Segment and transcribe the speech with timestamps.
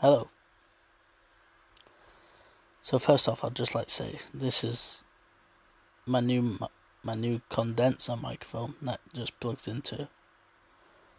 [0.00, 0.30] Hello.
[2.80, 5.04] So first off, I'd just like to say this is
[6.06, 6.58] my new
[7.02, 10.08] my new condenser microphone that just plugs into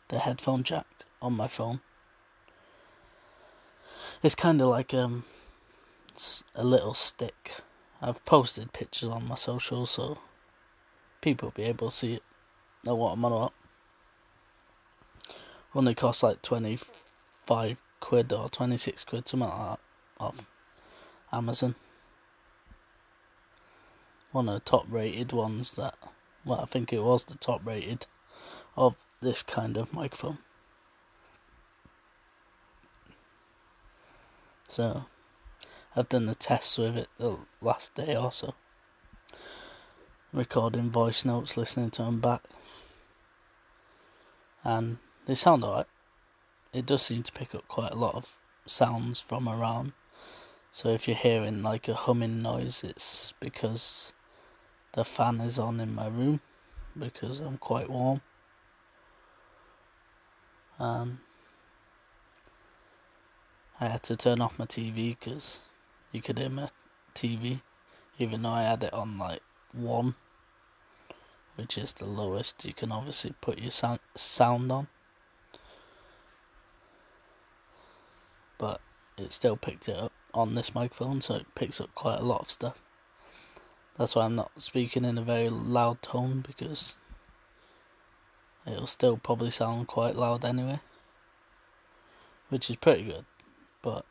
[0.07, 0.87] the headphone jack
[1.21, 1.81] on my phone.
[4.23, 5.25] It's kind of like um
[6.55, 7.61] a little stick.
[8.01, 10.17] I've posted pictures on my social, so
[11.21, 12.23] people will be able to see it,
[12.83, 13.53] know what I'm on about.
[15.75, 19.79] Only costs like 25 quid or 26 quid, something like that,
[20.19, 20.45] off
[21.31, 21.75] Amazon.
[24.33, 25.95] One of the top rated ones that,
[26.43, 28.07] well, I think it was the top rated
[28.75, 30.39] of this kind of microphone.
[34.67, 35.05] So,
[35.95, 38.55] I've done the tests with it the last day or so.
[40.31, 42.43] Recording voice notes, listening to them back.
[44.63, 45.87] And they sound alright.
[46.73, 49.91] It does seem to pick up quite a lot of sounds from around.
[50.71, 54.13] So if you're hearing like a humming noise, it's because
[54.93, 56.39] the fan is on in my room
[56.97, 58.21] because I'm quite warm.
[60.79, 61.17] And
[63.81, 65.59] I had to turn off my TV because
[66.13, 66.69] you could hear my
[67.13, 67.59] TV,
[68.17, 69.41] even though I had it on like
[69.73, 70.15] one,
[71.55, 73.71] which is the lowest you can obviously put your
[74.15, 74.87] sound on.
[78.61, 78.79] but
[79.21, 82.41] it still picked it up on this microphone, so it picks up quite a lot
[82.41, 82.81] of stuff.
[83.97, 86.95] That's why I'm not speaking in a very loud tone because
[88.65, 90.79] it'll still probably sound quite loud anyway,
[92.49, 93.25] which is pretty good.
[93.81, 94.05] But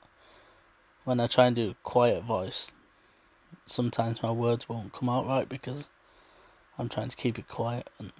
[1.05, 2.73] when I try and do a quiet voice,
[3.67, 5.91] sometimes my words won't come out right because
[6.79, 8.13] I'm trying to keep it quiet, and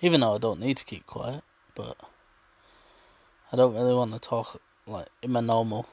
[0.00, 1.42] even though I don't need to keep quiet,
[1.74, 1.96] but
[3.52, 4.60] I don't really want to talk
[4.92, 5.86] like in my normal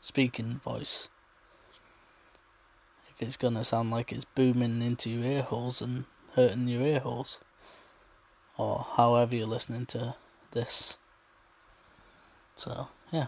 [0.00, 1.08] speaking voice.
[3.08, 6.04] If it's gonna sound like it's booming into your ear holes and
[6.34, 7.38] hurting your ear holes,
[8.56, 10.16] or however you're listening to
[10.52, 10.98] this.
[12.56, 13.26] So yeah.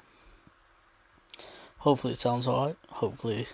[1.79, 2.77] Hopefully it sounds alright.
[2.89, 3.47] Hopefully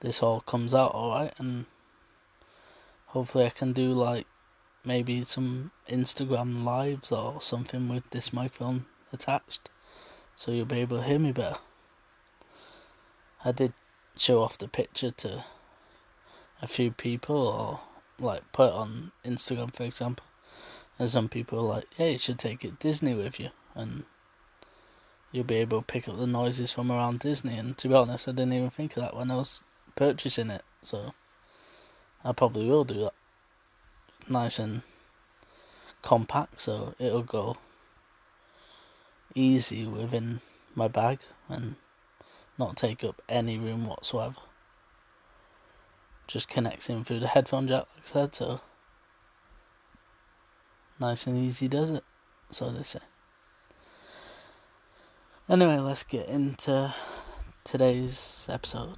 [0.00, 1.66] this all comes out alright and
[3.06, 4.26] hopefully I can do like
[4.84, 9.68] maybe some Instagram lives or something with this microphone attached,
[10.36, 11.58] so you'll be able to hear me better.
[13.44, 13.72] I did
[14.16, 15.44] show off the picture to
[16.60, 17.80] a few people, or
[18.18, 20.26] like put it on Instagram, for example,
[20.98, 24.04] and some people are like, "Yeah, you should take it Disney with you," and
[25.32, 27.56] you'll be able to pick up the noises from around Disney.
[27.56, 29.64] And to be honest, I didn't even think of that when I was
[29.96, 31.14] purchasing it, so
[32.22, 33.14] I probably will do that.
[34.28, 34.82] Nice and
[36.02, 37.56] compact, so it'll go
[39.34, 40.40] easy within
[40.74, 41.76] my bag and
[42.58, 44.36] not take up any room whatsoever.
[46.26, 48.60] Just connects in through the headphone jack, like I said, so
[50.98, 52.04] nice and easy does it,
[52.50, 53.00] so they say.
[55.48, 56.94] Anyway, let's get into
[57.64, 58.96] today's episode.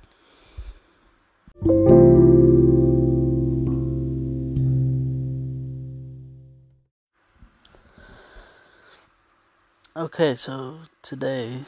[10.05, 11.61] Okay, so today,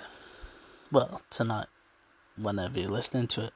[0.92, 1.68] well, tonight,
[2.36, 3.52] whenever you're listening to it,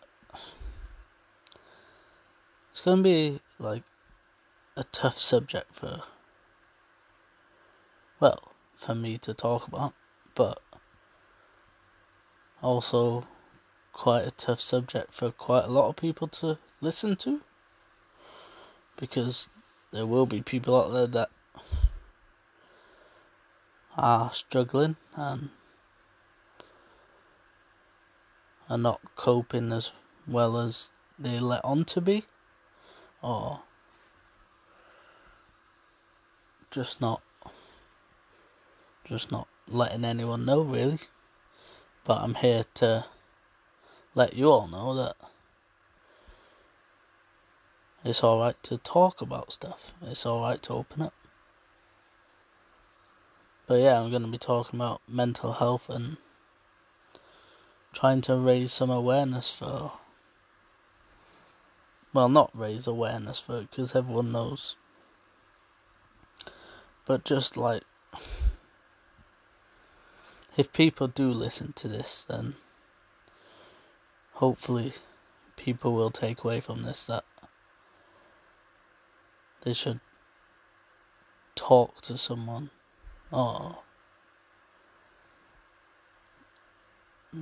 [2.70, 3.82] it's going to be like
[4.78, 6.00] a tough subject for,
[8.20, 9.92] well, for me to talk about,
[10.34, 10.62] but
[12.62, 13.26] also
[13.92, 17.42] quite a tough subject for quite a lot of people to listen to
[18.96, 19.50] because
[19.92, 21.28] there will be people out there that
[23.96, 25.50] are struggling and
[28.68, 29.92] are not coping as
[30.26, 32.24] well as they let on to be,
[33.22, 33.62] or
[36.70, 37.20] just not
[39.04, 41.00] just not letting anyone know really.
[42.04, 43.04] But I'm here to
[44.14, 45.16] let you all know that
[48.04, 49.92] it's alright to talk about stuff.
[50.02, 51.14] It's alright to open up.
[53.70, 56.16] But yeah, I'm going to be talking about mental health and
[57.92, 59.92] trying to raise some awareness for.
[62.12, 64.74] Well, not raise awareness for it because everyone knows.
[67.06, 67.84] But just like.
[70.56, 72.56] If people do listen to this, then
[74.32, 74.94] hopefully
[75.54, 77.22] people will take away from this that
[79.62, 80.00] they should
[81.54, 82.70] talk to someone
[83.32, 83.82] Oh,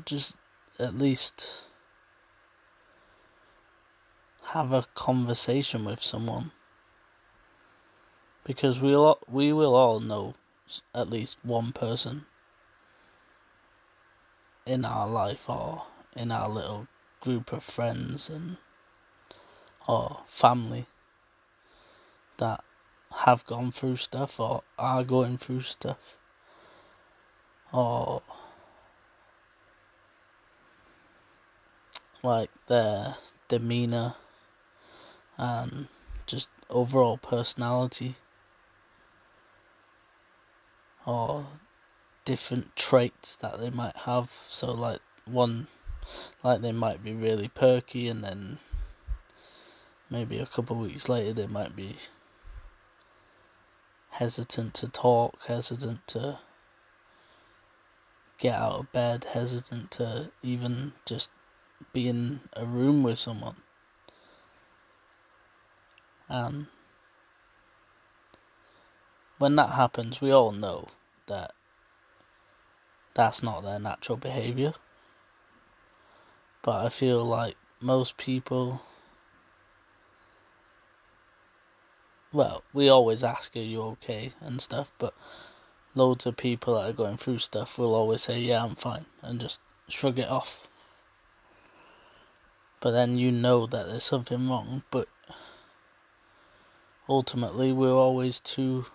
[0.05, 0.37] just
[0.79, 1.63] at least
[4.53, 6.53] have a conversation with someone.
[8.45, 10.35] Because we'll we will all know
[10.95, 12.27] at least one person
[14.67, 16.87] in our life or in our little
[17.21, 18.59] group of friends and
[19.87, 20.87] or family
[22.37, 22.63] that
[23.25, 26.17] have gone through stuff or are going through stuff
[27.73, 28.23] or
[32.23, 33.17] like their
[33.49, 34.15] demeanor
[35.37, 35.89] and
[36.27, 38.17] just overall personality
[41.07, 41.47] or
[42.25, 44.31] different traits that they might have.
[44.51, 45.67] So, like one,
[46.45, 48.59] like they might be really perky, and then
[50.11, 51.97] maybe a couple of weeks later they might be
[54.19, 56.41] hesitant to talk, hesitant to
[58.37, 61.31] get out of bed, hesitant to even just
[61.93, 63.55] be in a room with someone.
[66.29, 66.67] And
[69.39, 70.89] when that happens, we all know
[71.27, 71.53] that
[73.15, 74.73] that's not their natural behavior.
[76.63, 78.83] But I feel like most people.
[82.31, 84.33] Well, we always ask, Are you okay?
[84.41, 85.15] and stuff, but
[85.95, 89.41] loads of people that are going through stuff will always say, Yeah, I'm fine, and
[89.41, 90.69] just shrug it off.
[92.81, 95.09] But then you know that there's something wrong, but
[97.09, 98.87] ultimately we're always too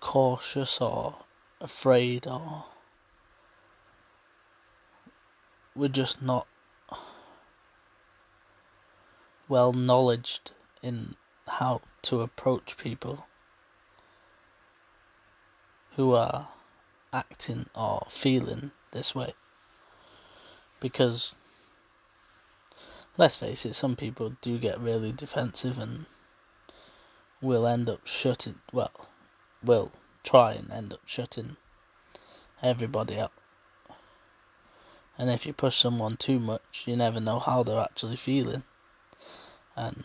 [0.00, 1.18] cautious or
[1.60, 2.66] afraid or
[5.74, 6.46] we're just not
[9.48, 10.50] well knowledged
[10.84, 11.16] in
[11.48, 13.26] how to approach people
[15.96, 16.48] who are
[17.12, 19.32] acting or feeling this way.
[20.80, 21.34] Because,
[23.16, 26.06] let's face it, some people do get really defensive and
[27.40, 29.08] will end up shutting, well,
[29.62, 29.92] will
[30.22, 31.56] try and end up shutting
[32.62, 33.32] everybody up.
[35.16, 38.64] And if you push someone too much, you never know how they're actually feeling.
[39.76, 40.04] And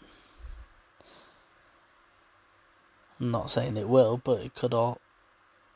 [3.19, 5.00] I'm not saying it will, but it could all,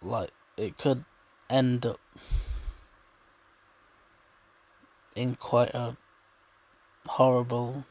[0.02, 1.04] like, it could
[1.50, 2.00] end up
[5.16, 5.98] in quite a
[7.06, 7.84] horrible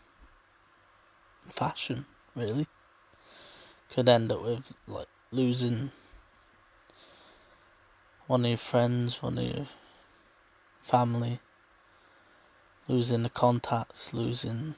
[1.48, 2.66] fashion, really.
[3.90, 5.90] Could end up with, like, losing
[8.26, 9.66] one of your friends, one of your
[10.80, 11.40] family,
[12.88, 14.76] losing the contacts, losing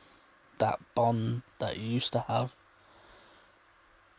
[0.59, 2.53] that bond that you used to have.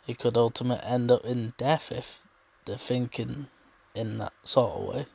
[0.07, 2.23] It could ultimately end up in death if
[2.65, 3.47] they're thinking
[3.93, 5.05] in that sort of way.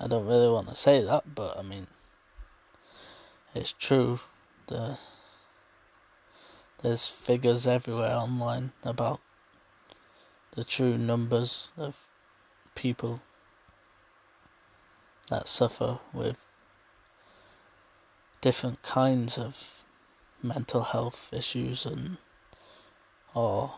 [0.00, 1.86] I don't really want to say that, but I mean,
[3.54, 4.20] it's true.
[4.68, 4.98] The
[6.82, 9.20] there's figures everywhere online about
[10.56, 11.96] the true numbers of
[12.74, 13.20] people
[15.28, 16.44] that suffer with
[18.40, 19.84] different kinds of
[20.42, 22.16] mental health issues and
[23.34, 23.74] or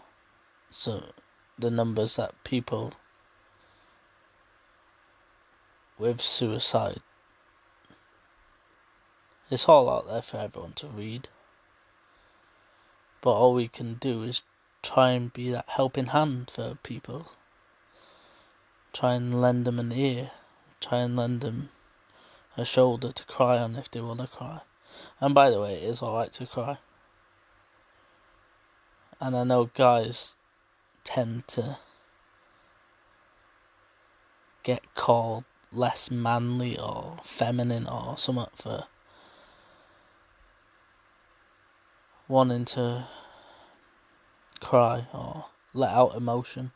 [0.71, 1.13] so
[1.59, 2.93] the numbers that people
[5.99, 6.99] with suicide
[9.51, 11.29] it's all out there for everyone to read
[13.25, 14.43] but all we can do is
[14.83, 17.33] try and be that helping hand for people.
[18.93, 20.31] Try and lend them an ear.
[20.79, 21.71] Try and lend them
[22.59, 24.61] a shoulder to cry on if they want to cry.
[25.21, 26.77] And by the way, it is alright to cry.
[29.21, 30.37] And I know guys
[31.05, 31.79] tend to
[34.63, 38.87] get called less manly or feminine or something for
[42.29, 43.07] wanting to
[44.61, 46.73] cry or let out emotion.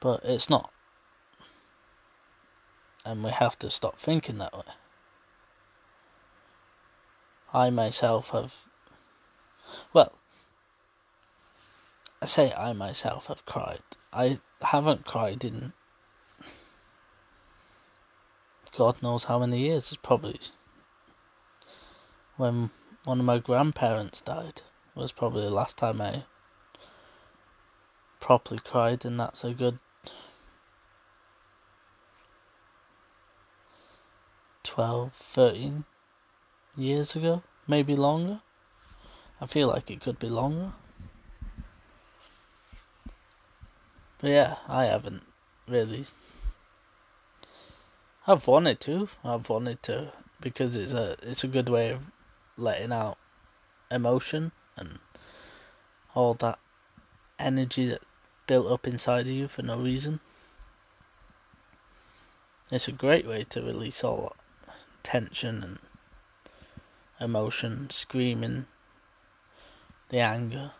[0.00, 0.70] But it's not.
[3.06, 4.72] And we have to stop thinking that way.
[7.52, 8.66] I myself have.
[9.92, 10.12] Well,
[12.22, 13.82] I say I myself have cried.
[14.12, 15.72] I haven't cried in.
[18.76, 19.92] God knows how many years.
[19.92, 20.40] It's probably
[22.36, 22.70] when
[23.04, 24.62] one of my grandparents died
[24.94, 26.24] was probably the last time I
[28.20, 29.78] properly cried, and that's a good
[34.62, 35.84] 12, 13
[36.76, 38.40] years ago, maybe longer.
[39.40, 40.72] I feel like it could be longer.
[44.20, 45.22] But yeah, I haven't
[45.68, 46.04] really
[48.26, 49.08] I've wanted to.
[49.22, 52.00] I've wanted to because it's a it's a good way of
[52.56, 53.18] letting out
[53.90, 54.98] emotion and
[56.14, 56.58] all that
[57.38, 58.02] energy that
[58.46, 60.20] built up inside of you for no reason.
[62.70, 64.34] It's a great way to release all
[65.02, 65.78] tension and
[67.20, 68.66] emotion, screaming,
[70.14, 70.70] the anger.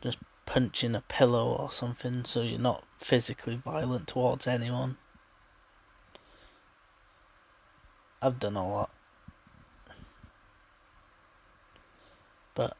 [0.00, 4.96] Just punching a pillow or something so you're not physically violent towards anyone.
[8.22, 9.94] I've done all that.
[12.54, 12.76] But,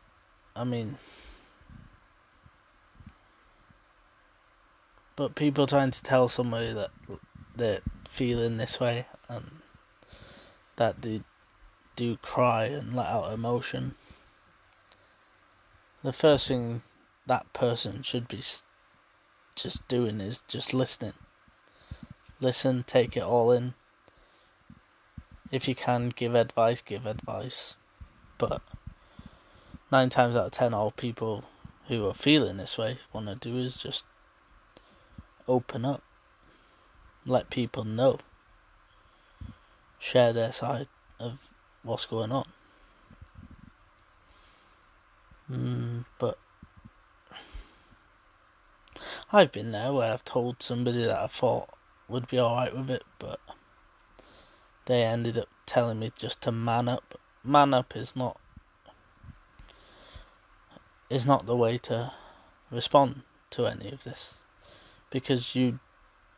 [0.54, 0.96] I mean,
[5.16, 6.90] but people trying to tell somebody that
[7.56, 9.50] they're feeling this way and
[10.76, 11.22] that they
[11.96, 13.94] do cry and let out emotion,
[16.04, 16.82] the first thing
[17.26, 18.42] that person should be
[19.56, 21.14] just doing is just listening.
[22.38, 23.74] Listen, take it all in.
[25.50, 27.76] If you can give advice, give advice.
[28.38, 28.62] But
[29.90, 31.44] nine times out of ten, all people
[31.88, 34.04] who are feeling this way want to do is just
[35.48, 36.02] open up,
[37.24, 38.18] let people know,
[39.98, 40.88] share their side
[41.18, 41.48] of
[41.86, 42.46] what's going on.
[45.50, 46.38] Mm, but
[49.32, 51.68] I've been there where I've told somebody that I thought
[52.08, 53.40] would be alright with it, but
[54.86, 57.18] they ended up telling me just to man up.
[57.44, 58.40] Man up is not
[61.08, 62.12] is not the way to
[62.70, 64.38] respond to any of this
[65.10, 65.78] because you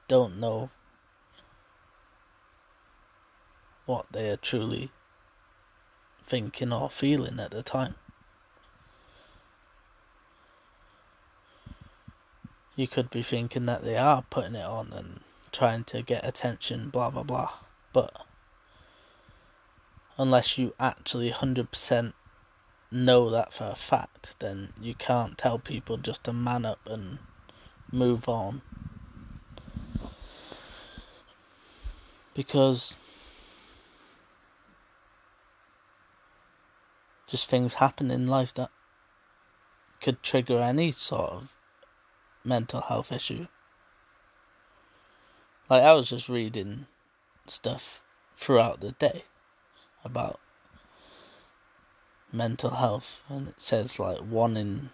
[0.08, 0.68] don't know
[3.86, 4.90] what they are truly
[6.28, 7.94] thinking or feeling at the time.
[12.76, 15.20] You could be thinking that they are putting it on and
[15.50, 17.50] trying to get attention, blah blah blah.
[17.92, 18.24] But
[20.18, 22.12] unless you actually 100%
[22.90, 27.18] know that for a fact, then you can't tell people just to man up and
[27.90, 28.60] move on.
[32.34, 32.96] Because
[37.28, 38.70] just things happen in life that
[40.00, 41.54] could trigger any sort of
[42.42, 43.46] mental health issue.
[45.68, 46.86] Like I was just reading
[47.46, 48.02] stuff
[48.34, 49.22] throughout the day
[50.02, 50.40] about
[52.32, 54.90] mental health and it says like one in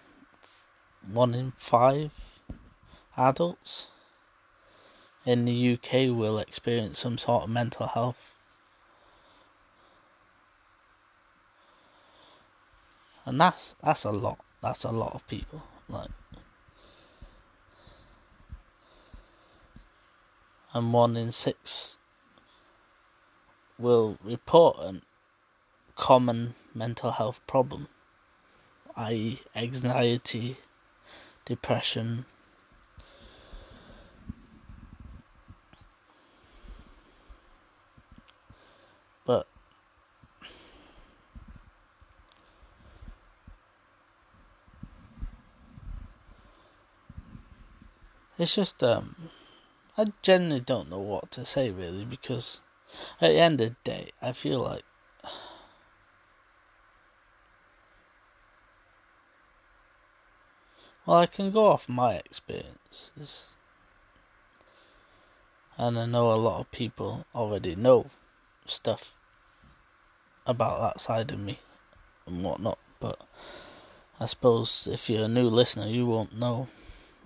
[1.13, 2.13] one in five
[3.17, 3.89] adults
[5.25, 8.34] in the UK will experience some sort of mental health
[13.25, 14.39] and that's that's a lot.
[14.61, 15.63] That's a lot of people.
[15.89, 16.11] Like,
[20.73, 21.99] and one in six
[23.79, 25.01] will report a
[25.97, 27.89] common mental health problem,
[28.97, 30.57] i.e., anxiety,
[31.45, 32.25] depression.
[39.25, 39.47] But
[48.37, 49.31] It's just um,
[49.97, 52.61] I generally don't know what to say really because
[53.21, 54.83] at the end of the day, I feel like
[61.07, 63.47] well, I can go off my experiences,
[65.79, 68.07] and I know a lot of people already know
[68.67, 69.17] stuff
[70.45, 71.61] about that side of me
[72.27, 73.21] and whatnot, but
[74.19, 76.67] I suppose if you're a new listener, you won't know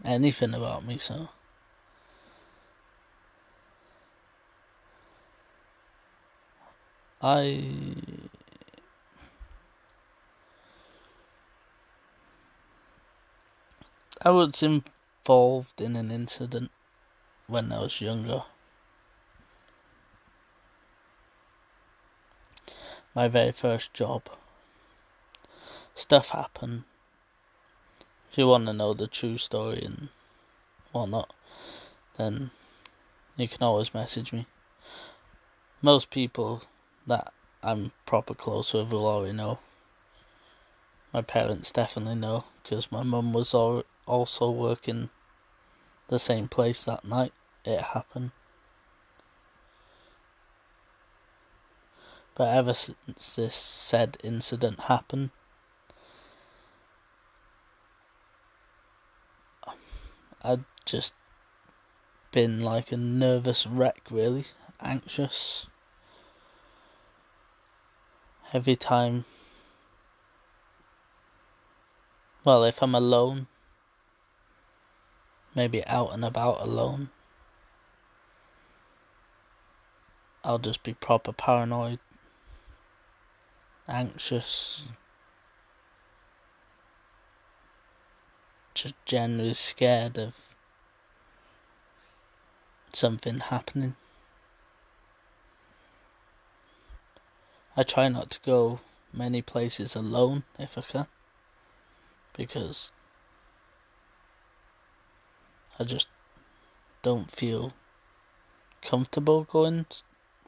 [0.04, 1.28] anything about me, so.
[7.20, 7.94] I.
[14.22, 16.70] I was involved in an incident
[17.46, 18.42] when I was younger.
[23.14, 24.28] My very first job.
[25.94, 26.84] Stuff happened
[28.38, 30.09] you want to know the true story and
[30.92, 31.35] whatnot,
[32.16, 32.50] then
[33.37, 34.47] you can always message me.
[35.83, 36.62] Most people
[37.07, 39.59] that I'm proper close with will already know.
[41.12, 45.11] My parents definitely know because my mum was also working
[46.09, 47.33] the same place that night
[47.64, 48.30] it happened.
[52.35, 55.30] But ever since this said incident happened,
[60.42, 61.14] I just
[62.30, 64.45] been like a nervous wreck, really.
[64.80, 65.66] Anxious.
[68.52, 69.25] Every time.
[72.45, 73.47] Well, if I'm alone,
[75.54, 77.11] maybe out and about alone,
[80.45, 81.99] I'll just be proper paranoid,
[83.88, 84.87] anxious,
[88.82, 90.35] just generally scared of
[92.92, 93.97] something happening.
[97.76, 98.78] I try not to go
[99.12, 101.06] many places alone if I can
[102.35, 102.92] because
[105.76, 106.06] I just
[107.02, 107.73] don't feel
[108.80, 109.87] comfortable going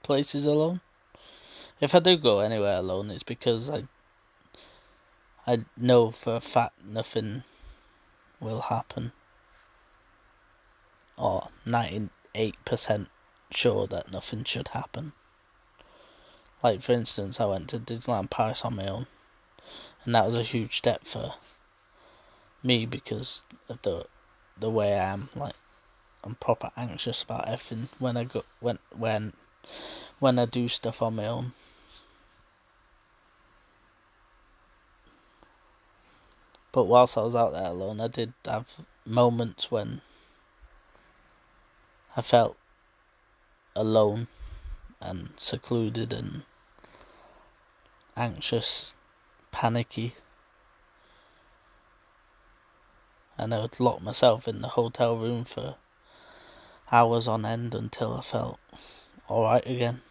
[0.05, 0.81] places alone.
[1.81, 3.89] If I do go anywhere alone, it's because I
[5.49, 7.43] I know for a fact nothing
[8.41, 9.13] will happen,
[11.17, 13.09] or ninety eight percent
[13.51, 15.13] sure that nothing should happen.
[16.63, 19.07] Like for instance, I went to Disneyland Paris on my own,
[20.05, 21.35] and that was a huge step for
[22.63, 24.07] me because of the
[24.59, 25.29] the way I am.
[25.35, 25.55] Like
[26.23, 29.33] I'm proper anxious about everything when I go when when
[30.19, 31.53] when I do stuff on my own.
[36.73, 40.03] But whilst I was out there alone, I did have moments when
[42.17, 42.57] I felt
[43.75, 44.29] alone
[45.00, 46.45] and secluded and
[48.17, 48.95] anxious,
[49.50, 50.15] panicky.
[53.37, 55.75] And I would lock myself in the hotel room for
[56.93, 58.61] hours on end until I felt
[59.29, 60.03] alright again.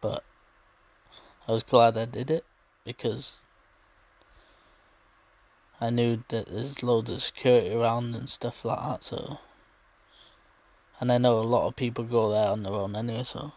[0.00, 0.24] But
[1.46, 2.46] I was glad I did it
[2.84, 3.42] because
[5.80, 9.40] I knew that there's loads of security around and stuff like that, so.
[11.00, 13.52] And I know a lot of people go there on their own anyway, so.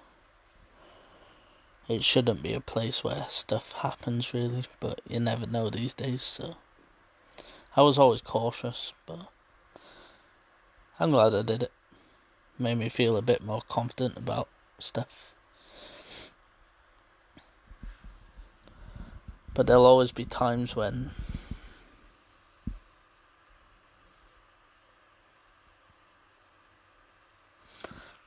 [1.87, 6.23] It shouldn't be a place where stuff happens, really, but you never know these days,
[6.23, 6.55] so.
[7.75, 9.27] I was always cautious, but.
[10.99, 11.71] I'm glad I did it.
[12.57, 14.47] Made me feel a bit more confident about
[14.79, 15.34] stuff.
[19.55, 21.11] But there'll always be times when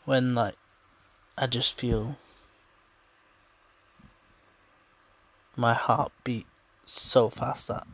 [0.07, 0.57] when like
[1.37, 2.17] I just feel
[5.55, 6.47] my heart beat
[6.87, 7.87] so fast that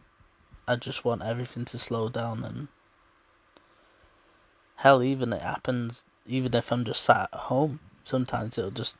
[0.69, 2.69] I just want everything to slow down and
[4.77, 8.95] hell even it happens even if I'm just sat at home sometimes it'll just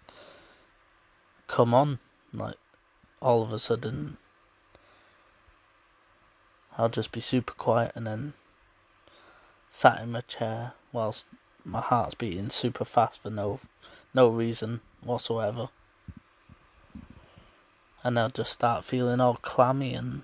[1.47, 2.01] come on
[2.33, 2.57] like
[3.23, 4.17] all of a sudden
[6.77, 8.33] I'll just be super quiet and then
[9.71, 11.27] sat in my chair whilst
[11.65, 13.61] my heart's beating super fast for no
[14.13, 15.69] no reason whatsoever.
[18.03, 20.23] And I'll just start feeling all clammy and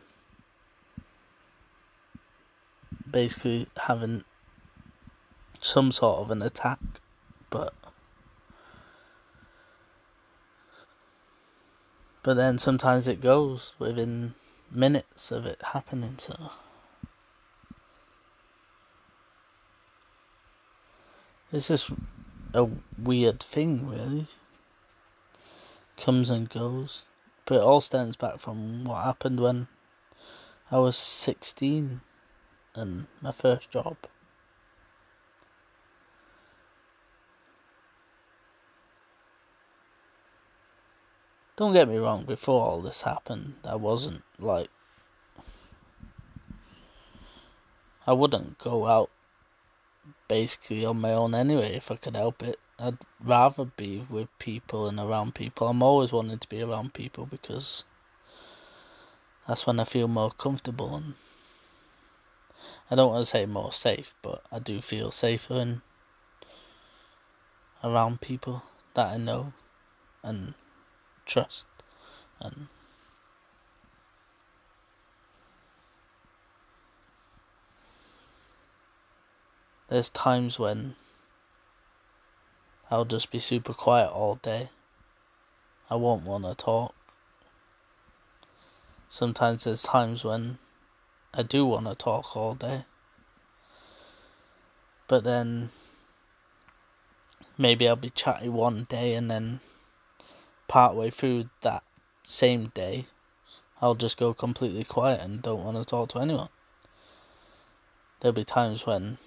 [3.11, 4.25] basically having
[5.61, 6.79] some sort of an attack,
[7.49, 7.75] but
[12.23, 14.35] but then sometimes it goes within
[14.71, 16.17] minutes of it happening.
[16.19, 16.51] So
[21.53, 21.93] it's just
[22.55, 24.27] a weird thing, really.
[25.97, 27.05] Comes and goes,
[27.45, 29.69] but it all stems back from what happened when
[30.71, 32.01] I was sixteen
[32.75, 33.97] and my first job.
[41.61, 44.71] Don't get me wrong, before all this happened, I wasn't like.
[48.07, 49.11] I wouldn't go out
[50.27, 52.59] basically on my own anyway if I could help it.
[52.79, 55.69] I'd rather be with people and around people.
[55.69, 57.85] I'm always wanting to be around people because
[59.47, 61.13] that's when I feel more comfortable and
[62.91, 65.83] I don't want to say more safe, but I do feel safer and
[67.85, 68.63] around people
[68.95, 69.53] that I know
[70.23, 70.55] and
[71.31, 71.67] trust
[72.41, 72.67] and
[79.89, 80.97] there's times when
[82.91, 84.71] I'll just be super quiet all day.
[85.89, 86.93] I won't want to talk.
[89.09, 90.59] Sometimes there's times when
[91.33, 92.85] I do want to talk all day.
[95.07, 95.71] But then
[97.57, 99.61] maybe I'll be chatty one day and then
[100.71, 101.83] partway through that
[102.23, 103.05] same day,
[103.83, 106.49] I'll just go completely quiet and don't want to talk to anyone.
[108.21, 109.19] there'll be times when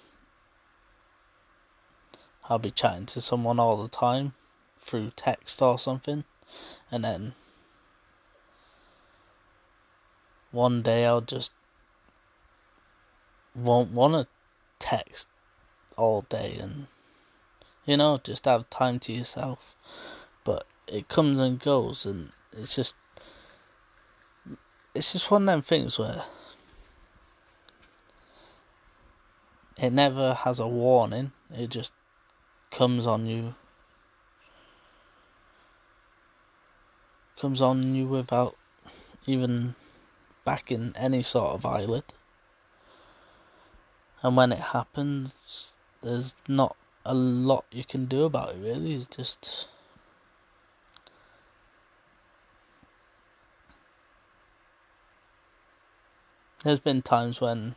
[2.48, 4.32] I'll be chatting to someone all the time
[4.78, 6.24] through text or something,
[6.90, 7.34] and then
[10.50, 11.52] one day I'll just
[13.54, 14.26] won't want to
[14.78, 15.28] text
[15.98, 16.86] all day and
[17.84, 19.76] you know just have time to yourself
[20.42, 22.94] but it comes and goes and it's just
[24.94, 26.22] it's just one of them things where
[29.76, 31.32] it never has a warning.
[31.52, 31.92] It just
[32.70, 33.54] comes on you
[37.36, 38.56] comes on you without
[39.26, 39.74] even
[40.44, 42.04] backing any sort of eyelid.
[44.22, 48.94] And when it happens there's not a lot you can do about it really.
[48.94, 49.68] It's just
[56.64, 57.76] there's been times when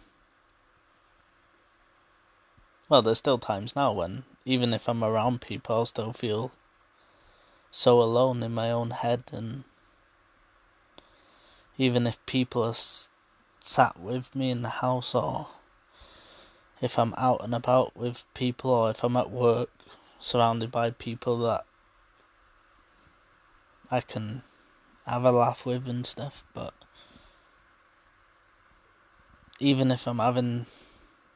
[2.89, 6.53] well there's still times now when even if I'm around people, I'll still feel
[7.69, 9.23] so alone in my own head.
[9.33, 9.65] And
[11.77, 12.73] even if people are
[13.59, 15.49] sat with me in the house, or
[16.81, 19.69] if I'm out and about with people, or if I'm at work
[20.17, 21.65] surrounded by people that
[23.91, 24.43] I can
[25.05, 26.73] have a laugh with and stuff, but
[29.59, 30.65] even if I'm having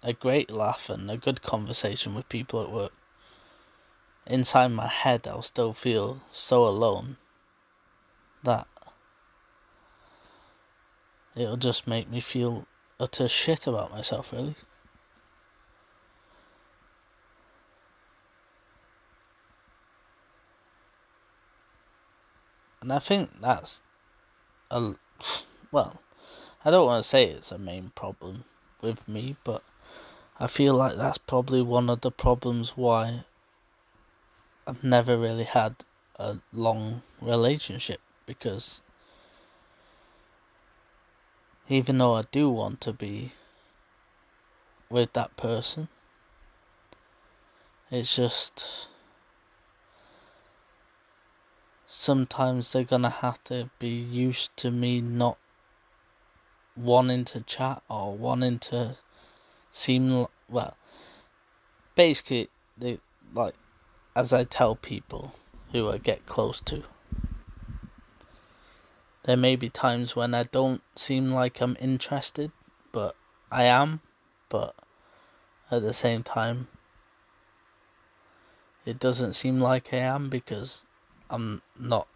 [0.04, 2.94] a great laugh and a good conversation with people at work,
[4.26, 7.18] inside my head I'll still feel so alone
[8.44, 8.68] that
[11.36, 12.66] it'll just make me feel
[13.00, 14.56] utter shit about myself, really.
[22.82, 23.82] And I think that's
[24.72, 24.96] a
[25.72, 26.02] well,
[26.63, 28.43] I don't want to say it's a main problem
[28.82, 29.63] with me, but
[30.39, 33.24] I feel like that's probably one of the problems why
[34.67, 35.76] I've never really had
[36.17, 38.82] a long relationship because
[41.67, 43.32] even though I do want to be
[44.88, 45.88] with that person,
[47.89, 48.88] it's just
[51.88, 55.38] sometimes they're gonna have to be used to me not
[56.76, 58.98] wanting to chat or wanting to
[59.72, 60.78] seem well.
[61.96, 63.00] Basically, they
[63.34, 63.56] like
[64.16, 65.34] as I tell people
[65.72, 66.84] who I get close to.
[69.24, 72.52] There may be times when I don't seem like I'm interested,
[72.92, 73.16] but
[73.52, 74.02] I am,
[74.50, 74.76] but
[75.70, 76.68] at the same time,
[78.86, 80.86] it doesn't seem like I am because
[81.30, 82.08] I'm not.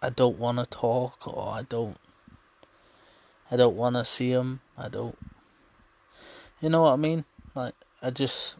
[0.00, 1.98] I don't want to talk, or I don't.
[3.50, 4.60] I don't want to see them.
[4.76, 5.16] I don't.
[6.60, 7.24] You know what I mean?
[7.54, 8.56] Like I just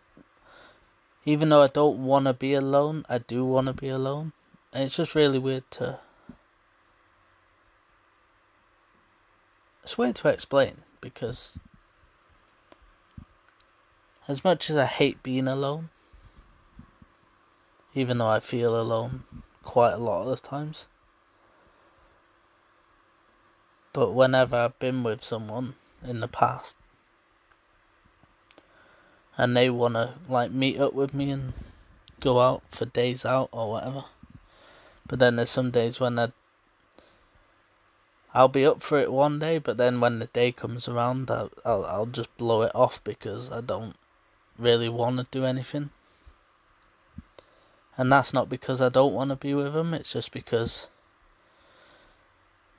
[1.25, 4.33] even though I don't want to be alone, I do want to be alone.
[4.73, 6.01] And it's just really weird to.
[9.83, 11.59] It's weird to explain because.
[14.27, 15.89] As much as I hate being alone,
[17.95, 19.25] even though I feel alone
[19.63, 20.87] quite a lot of the times,
[23.99, 25.75] but whenever I've been with someone
[26.07, 26.77] in the past,
[29.37, 31.53] and they want to like meet up with me and
[32.21, 34.05] go out for days out or whatever.
[35.09, 36.29] But then there's some days when I
[38.33, 41.51] I'll be up for it one day, but then when the day comes around, I'll
[41.65, 43.97] I'll, I'll just blow it off because I don't
[44.57, 45.91] really want to do anything.
[47.97, 49.93] And that's not because I don't want to be with them.
[49.93, 50.87] It's just because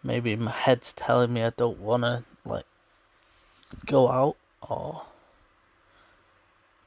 [0.04, 2.66] maybe my head's telling me I don't want to like
[3.86, 5.04] go out or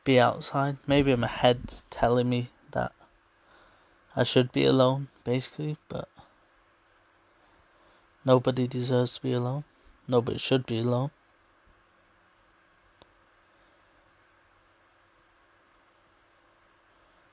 [0.04, 0.78] be outside.
[0.86, 2.92] Maybe my head's telling me that
[4.14, 6.08] I should be alone, basically, but
[8.24, 9.64] nobody deserves to be alone.
[10.08, 11.10] Nobody should be alone.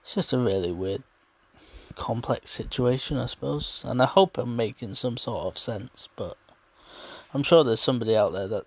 [0.04, 1.04] It's just a really weird,
[2.00, 6.38] complex situation, I suppose, and I hope I'm making some sort of sense, but
[7.34, 8.64] I'm sure there's somebody out there that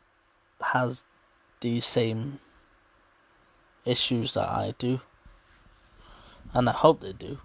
[0.60, 1.02] has
[1.60, 2.40] these same
[3.86, 5.00] issues that I do.
[6.52, 7.38] And I hope they do.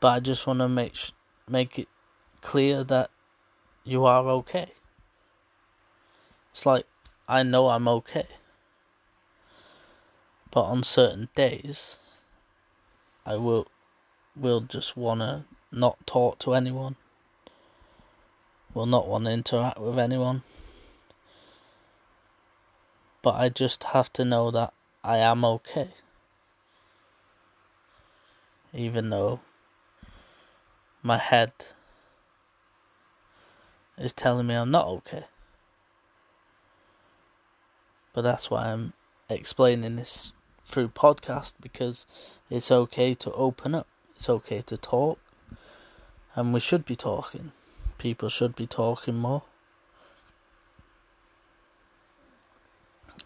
[0.00, 1.12] But I just want to make sh-
[1.46, 1.88] make it
[2.40, 3.10] clear that
[3.84, 4.72] you are okay.
[6.52, 6.86] It's like
[7.28, 8.26] I know I'm okay.
[10.50, 11.98] But on certain days
[13.30, 13.68] I will
[14.34, 16.96] will just wanna not talk to anyone.
[18.74, 20.42] Will not want to interact with anyone
[23.22, 25.90] But I just have to know that I am okay.
[28.74, 29.38] Even though
[31.00, 31.52] my head
[33.96, 35.26] is telling me I'm not okay.
[38.12, 38.92] But that's why I'm
[39.28, 40.32] explaining this
[40.70, 42.06] through podcast because
[42.48, 43.86] it's okay to open up.
[44.16, 45.18] It's okay to talk.
[46.34, 47.52] And we should be talking.
[47.98, 49.42] People should be talking more.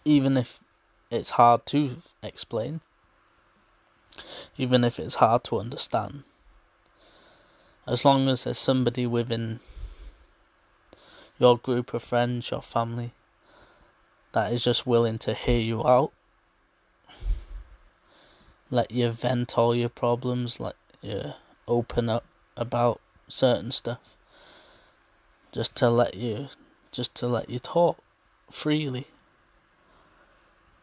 [0.03, 0.59] Even if
[1.11, 2.81] it's hard to explain.
[4.57, 6.23] Even if it's hard to understand.
[7.87, 9.59] As long as there's somebody within
[11.37, 13.11] your group of friends, your family,
[14.31, 16.11] that is just willing to hear you out.
[18.71, 21.33] Let you vent all your problems, let you
[21.67, 22.25] open up
[22.57, 24.17] about certain stuff.
[25.51, 26.49] Just to let you
[26.91, 27.97] just to let you talk
[28.49, 29.07] freely.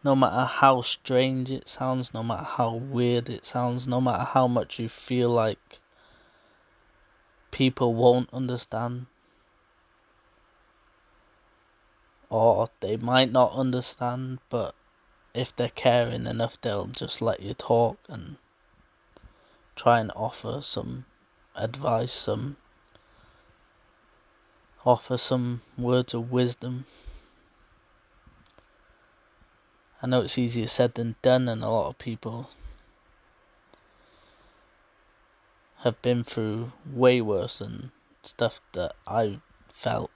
[0.04, 4.46] No matter how strange it sounds, no matter how weird it sounds, no matter how
[4.46, 5.80] much you feel like
[7.50, 9.06] people won't understand,
[12.28, 14.74] or they might not understand, but
[15.34, 18.36] if they're caring enough, they'll just let you talk and
[19.74, 21.04] try and offer some
[21.56, 22.56] advice, some
[24.84, 26.84] offer some words of wisdom.
[30.02, 32.50] I know it's easier said than done, and a lot of people
[35.78, 37.92] have been through way worse than
[38.22, 40.10] stuff that I felt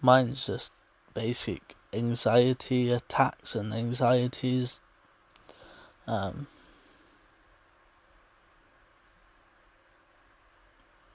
[0.00, 0.72] Mine's just
[1.14, 4.80] basic anxiety attacks and anxieties.
[6.06, 6.46] Um,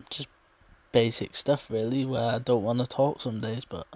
[0.09, 0.29] just
[0.91, 3.87] basic stuff, really, where I don't want to talk some days, but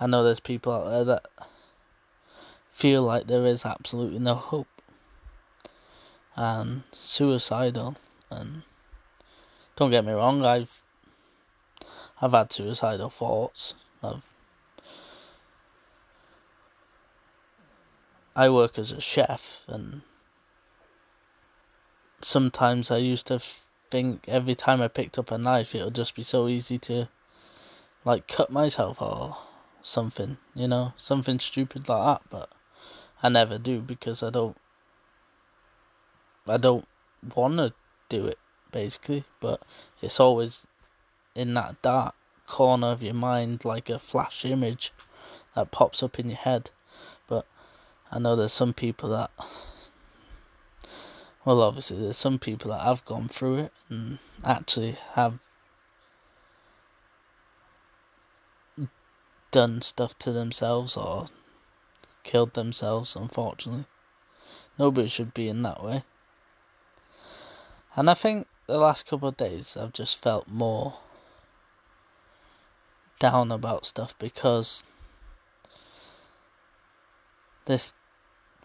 [0.00, 1.26] I know there's people out there that
[2.70, 4.68] feel like there is absolutely no hope
[6.36, 7.96] and suicidal.
[8.30, 8.62] And
[9.76, 10.82] don't get me wrong, I've
[12.20, 13.74] I've had suicidal thoughts.
[14.02, 14.22] I've
[18.38, 20.02] I work as a chef, and
[22.22, 23.40] sometimes I used to
[23.90, 27.08] think every time I picked up a knife, it would just be so easy to
[28.04, 29.36] like cut myself or
[29.82, 32.22] something, you know, something stupid like that.
[32.30, 32.50] But
[33.24, 34.56] I never do because I don't,
[36.46, 36.86] I don't
[37.34, 37.72] want to
[38.08, 38.38] do it
[38.70, 39.24] basically.
[39.40, 39.62] But
[40.00, 40.64] it's always
[41.38, 42.14] in that dark
[42.46, 44.92] corner of your mind like a flash image
[45.54, 46.70] that pops up in your head.
[47.28, 47.46] But
[48.10, 49.30] I know there's some people that,
[51.44, 55.38] well, obviously, there's some people that have gone through it and actually have
[59.50, 61.26] done stuff to themselves or
[62.24, 63.86] killed themselves, unfortunately.
[64.78, 66.02] Nobody should be in that way.
[67.96, 70.98] And I think the last couple of days I've just felt more
[73.18, 74.82] down about stuff because
[77.66, 77.92] this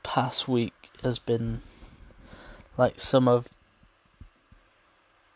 [0.03, 1.61] past week has been
[2.77, 3.47] like some of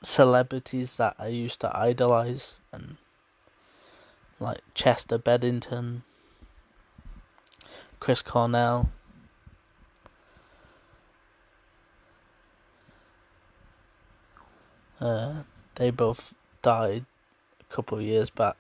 [0.04, 2.98] celebrities that I used to idolize and
[4.40, 6.04] like Chester Bennington,
[8.00, 8.90] Chris Cornell.
[15.00, 15.44] Uh,
[15.76, 17.06] they both died
[17.60, 18.58] a couple of years back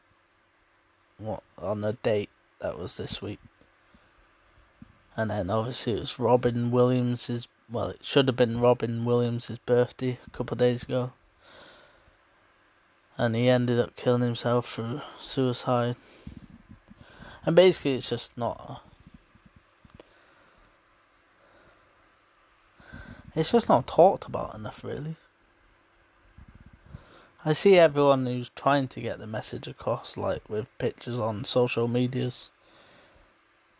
[1.17, 3.39] what on a date that was this week.
[5.15, 10.19] And then obviously it was Robin Williams's well, it should have been Robin Williams's birthday
[10.25, 11.11] a couple of days ago.
[13.17, 15.95] And he ended up killing himself through suicide.
[17.45, 18.83] And basically it's just not
[23.35, 25.15] it's just not talked about enough really.
[27.47, 31.87] I see everyone who's trying to get the message across, like with pictures on social
[31.87, 32.51] medias,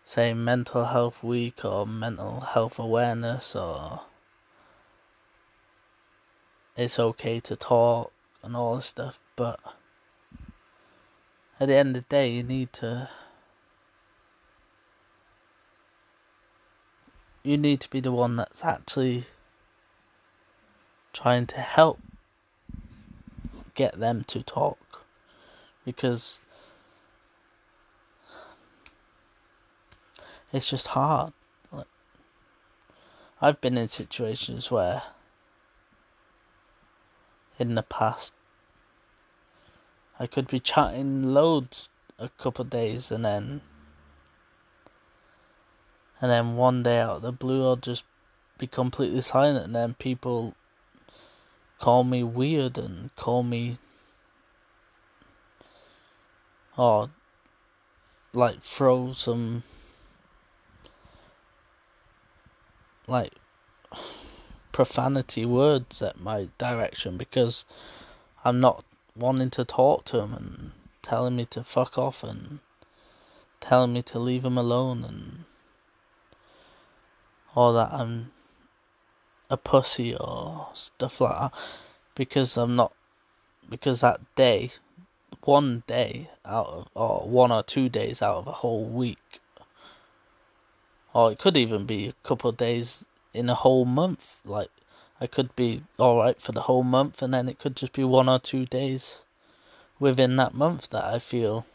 [0.06, 4.04] saying mental health week or mental health awareness or
[6.78, 9.60] it's okay to talk and all this stuff, but
[11.60, 13.10] at the end of the day, you need to.
[17.44, 19.26] You need to be the one that's actually
[21.12, 22.00] trying to help
[23.78, 25.06] get them to talk
[25.86, 26.42] because
[30.52, 31.32] it's just hard.
[31.72, 31.86] Like,
[33.40, 35.04] I've been in situations where
[37.60, 38.34] in the past
[40.20, 43.62] I could be chatting loads a couple of days and then
[46.20, 48.04] and then one day out of the blue I'll just
[48.58, 50.56] be completely silent and then people
[51.80, 53.78] call me weird and call me
[56.78, 57.10] or
[58.34, 59.64] like throw some
[63.08, 63.34] like
[64.72, 67.66] profanity words at my direction because
[68.46, 68.84] I'm not
[69.16, 72.60] wanting to talk to him and telling me to fuck off and
[73.60, 75.46] telling me to leave him alone and
[77.56, 77.92] all that.
[77.92, 78.32] I'm
[79.50, 81.54] a pussy or stuff like that
[82.16, 82.94] because I'm not
[83.70, 84.72] because that day
[85.44, 89.40] one day out of or one or two days out of a whole week
[91.14, 94.70] or it could even be a couple of days in a whole month like
[95.22, 98.28] I could be alright for the whole month and then it could just be one
[98.28, 99.24] or two days
[100.00, 101.66] within that month that I feel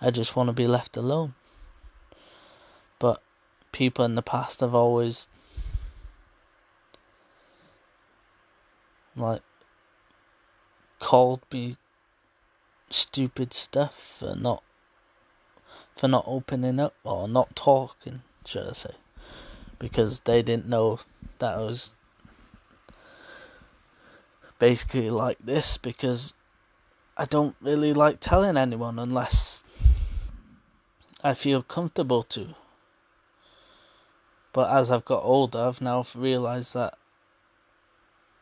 [0.00, 1.34] I just want to be left alone.
[2.98, 3.22] But
[3.72, 5.26] people in the past have always
[9.16, 9.42] like
[10.98, 11.76] called me
[12.90, 14.62] stupid stuff for not
[15.94, 18.94] for not opening up or not talking, should I say?
[19.78, 21.00] Because they didn't know
[21.38, 21.90] that I was
[24.58, 26.34] basically like this because
[27.16, 29.64] I don't really like telling anyone unless
[31.24, 32.54] I feel comfortable to.
[34.52, 36.94] But as I've got older, I've now realised that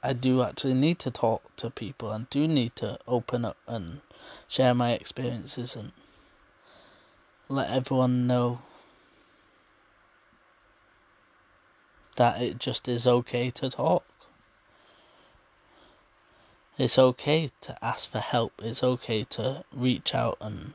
[0.07, 4.03] I do actually need to talk to people and do need to open up and
[4.47, 5.93] share my experiences and
[7.49, 8.61] let everyone know
[12.17, 14.05] that it just is okay to talk.
[16.77, 18.53] It's okay to ask for help.
[18.63, 20.75] It's okay to reach out and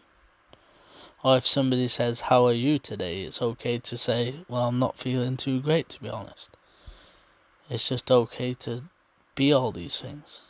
[1.24, 3.22] or if somebody says, How are you today?
[3.22, 6.50] It's okay to say, Well, I'm not feeling too great, to be honest.
[7.70, 8.86] It's just okay to
[9.40, 10.42] be all these things.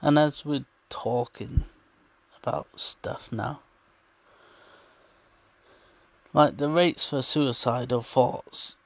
[0.00, 1.64] And as we're talking
[2.40, 3.60] about stuff now,
[6.32, 8.78] like the rates for suicidal thoughts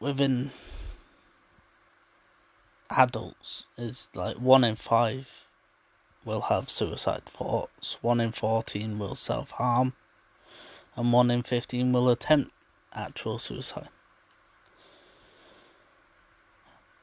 [0.00, 0.50] within
[2.90, 5.46] adults is like one in five
[6.24, 9.92] will have suicide thoughts, 1 in 14 will self harm,
[10.96, 12.50] and 1 in 15 will attempt
[12.94, 13.88] actual suicide.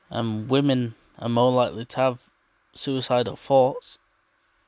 [0.10, 2.24] And women are more likely to have
[2.74, 4.00] suicidal thoughts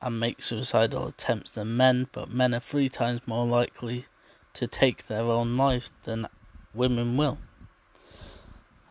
[0.00, 4.06] and make suicidal attempts than men, but men are three times more likely
[4.54, 6.26] to take their own life than
[6.74, 7.38] women will.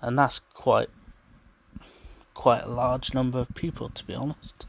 [0.02, 0.90] And that's quite
[2.34, 4.66] quite a large number of people to be honest.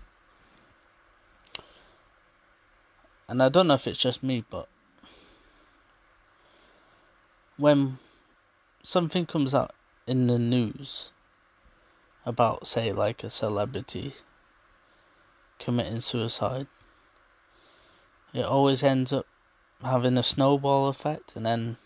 [3.33, 4.69] and I don't know if it's just me, but
[7.63, 7.97] when
[8.83, 9.73] something comes out
[10.09, 11.11] in the news
[12.27, 14.15] about, say, like a celebrity
[15.61, 16.67] committing suicide,
[18.35, 19.27] it always ends up
[19.81, 21.77] having a snowball effect, and then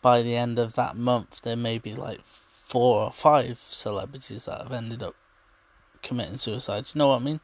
[0.00, 4.62] by the end of that month, there may be like four or five celebrities that
[4.62, 5.14] have ended up
[6.02, 6.86] committing suicide.
[6.94, 7.40] You know what I mean?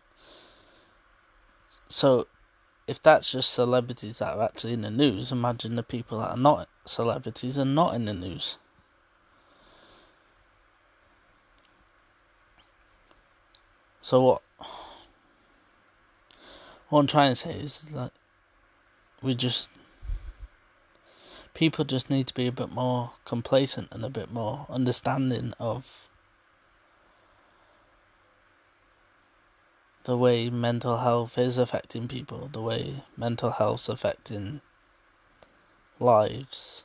[1.86, 2.28] So
[2.86, 6.36] if that's just celebrities that are actually in the news, imagine the people that are
[6.36, 8.58] not celebrities and not in the news.
[14.02, 14.42] So what?
[16.90, 18.12] What I'm trying to say is that
[19.22, 19.70] we just
[21.54, 26.10] people just need to be a bit more complacent and a bit more understanding of
[30.04, 34.60] the way mental health is affecting people, the way mental health's affecting
[35.98, 36.84] lives.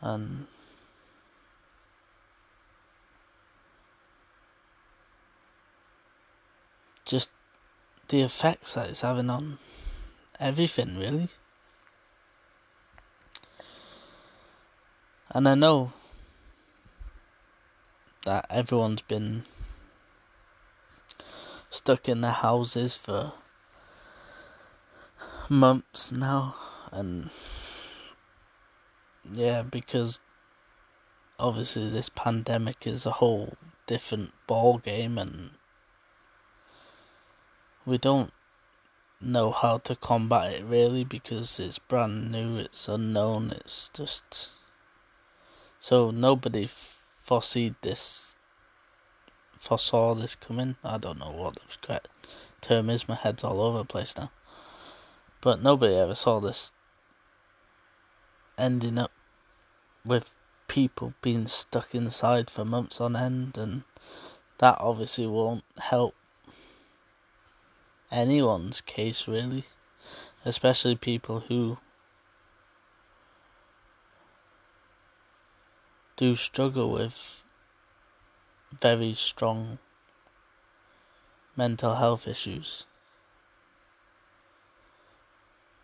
[0.00, 0.46] And
[7.04, 7.30] just
[8.08, 9.58] the effects that it's having on
[10.40, 11.28] everything, really.
[15.30, 15.92] And I know
[18.24, 19.44] that everyone's been
[21.70, 23.32] stuck in their houses for
[25.48, 26.54] months now,
[26.92, 27.30] and
[29.32, 30.20] yeah, because
[31.38, 33.54] obviously this pandemic is a whole
[33.86, 35.50] different ball game, and
[37.86, 38.32] we don't
[39.20, 44.50] know how to combat it really because it's brand new, it's unknown, it's just
[45.80, 46.68] So nobody
[47.22, 48.34] foresaw this,
[49.58, 50.76] foresaw this coming.
[50.82, 52.00] I don't know what the
[52.60, 53.08] term is.
[53.08, 54.30] My head's all over the place now.
[55.40, 56.72] But nobody ever saw this
[58.56, 59.12] ending up
[60.04, 60.34] with
[60.66, 63.84] people being stuck inside for months on end, and
[64.58, 66.14] that obviously won't help
[68.10, 69.64] anyone's case really,
[70.44, 71.78] especially people who
[76.16, 77.44] do struggle with
[78.80, 79.78] very strong
[81.56, 82.86] mental health issues.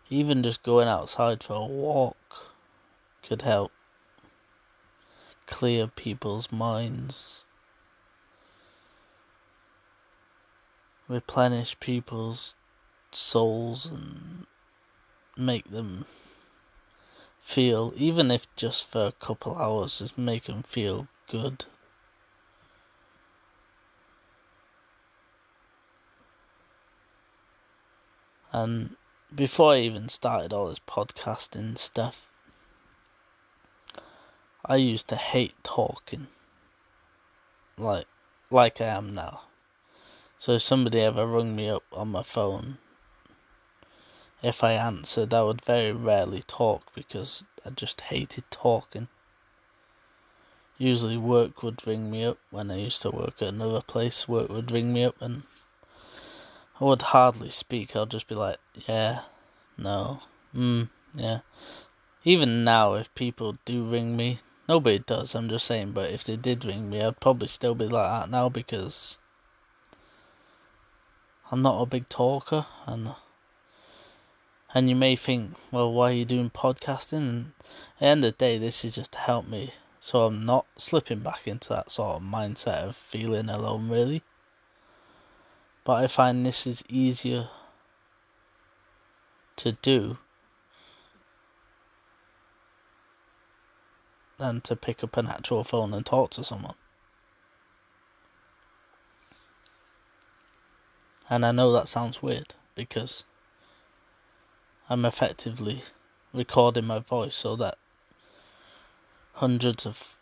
[0.09, 2.53] Even just going outside for a walk
[3.23, 3.71] could help
[5.47, 7.43] clear people's minds,
[11.07, 12.55] replenish people's
[13.11, 14.45] souls, and
[15.35, 16.05] make them
[17.39, 21.65] feel, even if just for a couple hours, just make them feel good.
[28.57, 28.95] And
[29.35, 32.29] before I even started all this podcasting stuff,
[34.63, 36.27] I used to hate talking.
[37.77, 38.07] Like
[38.49, 39.41] like I am now.
[40.37, 42.77] So if somebody ever rung me up on my phone,
[44.41, 49.09] if I answered I would very rarely talk because I just hated talking.
[50.77, 54.47] Usually work would ring me up when I used to work at another place, work
[54.47, 55.43] would ring me up and
[56.79, 58.57] I would hardly speak, I'd just be like,
[58.87, 59.21] Yeah,
[59.77, 60.21] no,
[60.55, 61.39] mm, yeah.
[62.23, 66.35] Even now if people do ring me, Nobody does, I'm just saying, but if they
[66.35, 69.19] did ring me, I'd probably still be like that now because
[71.51, 73.13] I'm not a big talker and
[74.73, 77.13] and you may think, well, why are you doing podcasting?
[77.13, 79.73] And at the end of the day, this is just to help me
[80.05, 84.21] so I'm not slipping back into that sort of mindset of feeling alone, really.
[85.85, 87.47] But I find this is easier
[89.57, 90.17] to do
[94.39, 96.73] than to pick up an actual phone and talk to someone.
[101.29, 103.23] And I know that sounds weird because
[104.89, 105.83] I'm effectively
[106.33, 107.77] recording my voice so that
[109.33, 110.17] hundreds of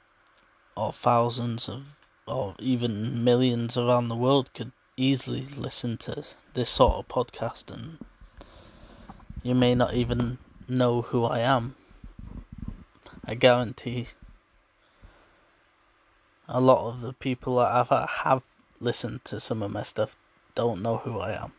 [0.75, 1.95] or thousands of
[2.27, 6.23] or even millions around the world could easily listen to
[6.53, 7.97] this sort of podcast and
[9.41, 10.37] you may not even
[10.67, 11.75] know who I am
[13.25, 14.07] I guarantee
[16.49, 18.43] a lot of the people that I've, have
[18.81, 20.17] listened to some of my stuff
[20.55, 21.53] don't know who I am.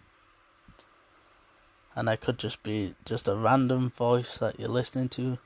[1.96, 5.38] And I could just be just a random voice that you're listening to,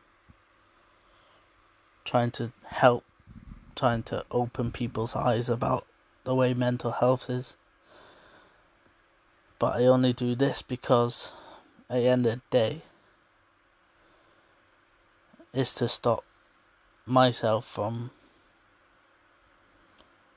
[2.04, 3.04] trying to help,
[3.76, 5.86] trying to open people's eyes about
[6.24, 7.56] the way mental health is.
[9.58, 11.32] But I only do this because
[11.90, 12.82] at the end of the day,
[15.52, 16.24] is to stop
[17.06, 18.10] myself from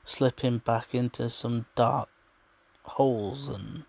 [0.04, 2.08] slipping back into some dark
[2.84, 3.84] holes and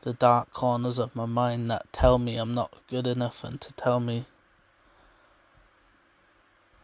[0.00, 3.72] the dark corners of my mind that tell me I'm not good enough and to
[3.74, 4.24] tell me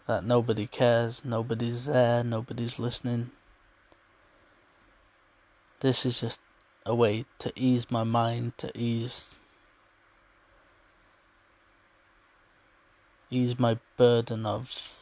[0.07, 3.31] that nobody cares, nobody's there, nobody's listening.
[5.85, 6.41] This is just
[6.87, 9.39] a way to ease my mind, to ease
[13.29, 14.97] ease my burden of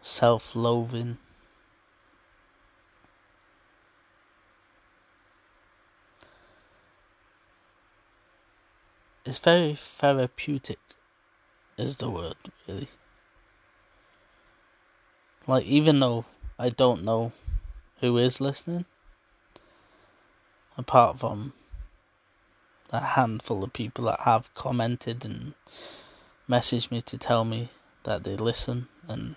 [0.00, 1.18] self loathing.
[9.24, 10.80] It's very therapeutic,
[11.78, 12.34] is the word,
[12.66, 12.88] really.
[15.46, 16.24] Like, even though
[16.58, 17.30] I don't know
[18.02, 18.84] who is listening,
[20.76, 21.54] apart from
[22.90, 25.54] a handful of people that have commented and
[26.46, 27.70] messaged me to tell me
[28.02, 29.36] that they listen and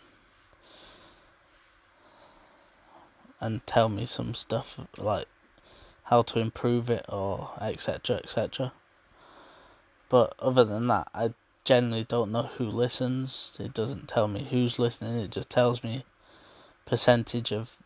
[3.39, 5.27] and tell me some stuff like
[6.03, 8.73] how to improve it or etc etc
[10.09, 11.33] but other than that i
[11.65, 13.57] generally don't know who listens.
[13.59, 15.17] It doesn't tell me who's listening.
[15.17, 16.05] It just tells me
[16.85, 17.77] percentage of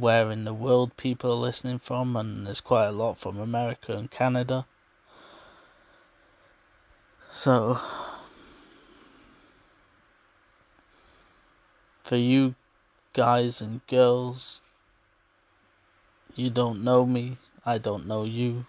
[0.00, 3.96] where in the world people are listening from and there's quite a lot from america
[3.96, 4.66] and canada.
[7.30, 7.78] So
[12.02, 12.54] for you
[13.12, 14.62] guys and girls,
[16.34, 18.66] you don't know me, I don't know you,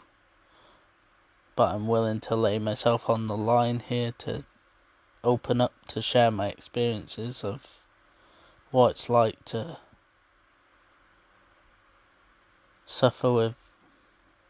[1.55, 4.43] but I'm willing to lay myself on the line here to
[5.23, 7.81] open up to share my experiences of
[8.71, 9.77] what it's like to
[12.87, 13.55] suffer with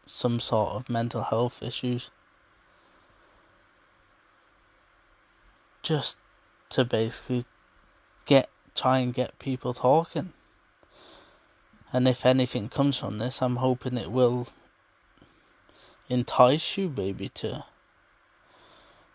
[0.06, 2.10] some sort of mental health issues.
[5.82, 6.16] Just
[6.70, 7.44] to basically
[8.24, 10.32] get try and get people talking.
[11.92, 14.48] And if anything comes from this, I'm hoping it will
[16.08, 17.64] entice you maybe to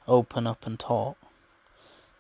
[0.08, 1.18] open up and talk.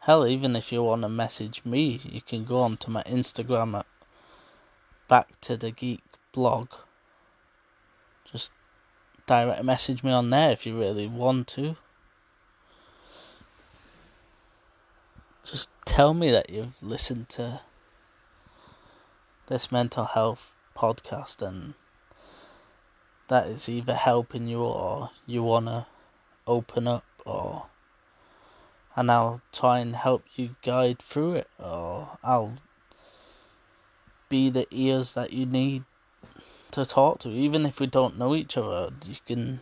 [0.01, 3.79] Hell, even if you want to message me, you can go on to my Instagram
[3.79, 3.85] at
[5.07, 6.69] Back to the Geek blog.
[9.25, 11.77] Direct message me on there if you really want to.
[15.45, 17.61] Just tell me that you've listened to
[19.47, 21.73] this mental health podcast and
[23.27, 25.85] that is either helping you or you want to
[26.47, 27.67] open up or
[28.95, 32.53] and I'll try and help you guide through it or I'll
[34.29, 35.83] be the ears that you need
[36.73, 39.59] to talk to even if we don't know each other you can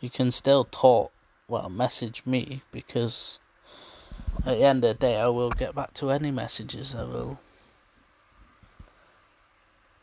[0.00, 1.12] you can still talk
[1.46, 3.38] well message me because
[4.38, 7.38] at the end of the day I will get back to any messages I will.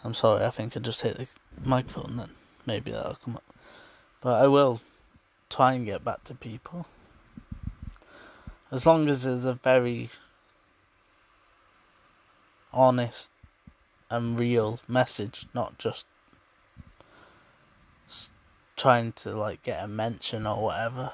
[0.04, 1.28] I'm sorry I think I just hit the
[1.64, 2.30] microphone then.
[2.66, 3.44] Maybe that'll come up.
[4.22, 4.82] But I will
[5.50, 6.88] try and get back to people.
[8.72, 10.10] As long as there's a very
[12.76, 13.32] honest
[14.10, 16.06] and real message, not just
[18.76, 21.14] trying to like get a mention or whatever.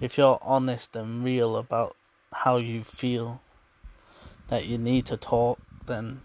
[0.00, 1.96] If you're honest and real about
[2.32, 3.40] how you feel
[4.48, 6.22] that you need to talk, then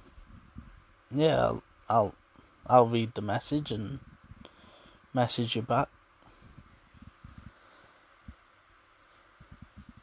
[1.13, 2.15] yeah, I'll
[2.67, 3.99] I'll, read the message and
[5.13, 5.89] message you back.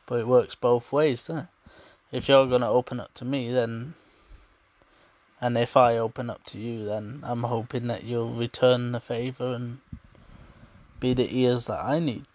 [0.06, 1.51] But it works both ways, doesn't it?
[2.12, 3.94] If you're going to open up to me, then.
[5.40, 9.54] And if I open up to you, then I'm hoping that you'll return the favour
[9.54, 9.78] and
[11.00, 12.26] be the ears that I need.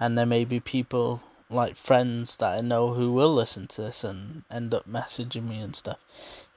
[0.00, 4.02] And there may be people like friends that I know who will listen to this
[4.02, 5.98] and end up messaging me and stuff,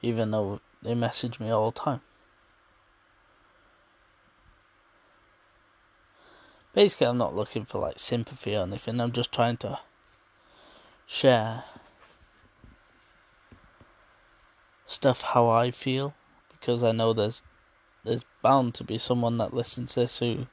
[0.02, 2.02] even though they message me all the time.
[6.74, 9.80] Basically, I'm not looking for like sympathy or anything, I'm just trying to
[11.08, 11.64] share
[14.86, 16.14] stuff how I feel
[16.52, 17.44] because I know there's
[18.04, 20.48] there's bound to be someone that listens to this who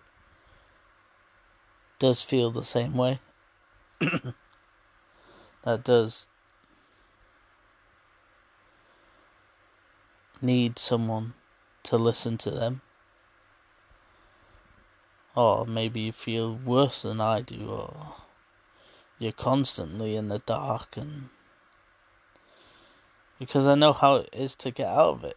[1.98, 3.20] does feel the same way.
[4.00, 4.34] that
[5.84, 6.26] does
[10.40, 11.34] need someone
[11.84, 12.80] to listen to them.
[15.36, 18.16] Or maybe you feel worse than I do, or
[19.22, 21.28] you're constantly in the dark and
[23.38, 25.36] because I know how it is to get out of it.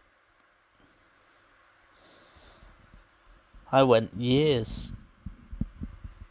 [3.70, 4.92] I went years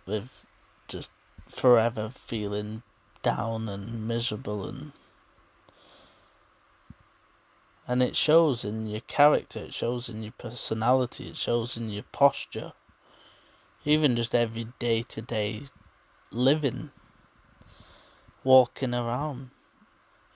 [0.05, 0.45] with
[0.89, 1.11] just
[1.47, 2.83] forever feeling
[3.21, 4.91] down and miserable and
[7.87, 12.03] and it shows in your character, it shows in your personality, it shows in your
[12.11, 12.73] posture.
[13.85, 15.61] Even just every day to day
[16.31, 16.89] living
[18.45, 19.49] walking around.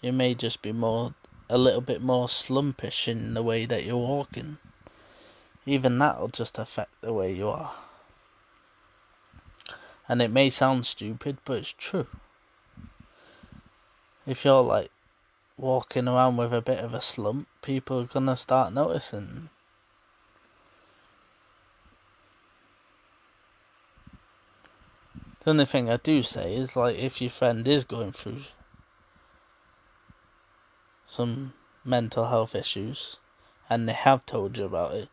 [0.02, 1.14] You may just be more,
[1.50, 4.58] a little bit more slumpish in the way that you're walking.
[5.66, 7.72] Even that'll just affect the way you are.
[10.08, 12.08] And it may sound stupid, but it's true.
[14.26, 14.92] If you're like
[15.56, 19.50] walking around with a bit of a slump, people are gonna start noticing.
[25.50, 28.42] The only thing I do say is like if your friend is going through
[31.08, 33.18] some mental health issues
[33.68, 35.10] and they have told you about it,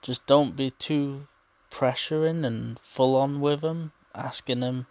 [0.00, 1.28] just don't be too
[1.70, 4.86] pressuring and full on with them, asking them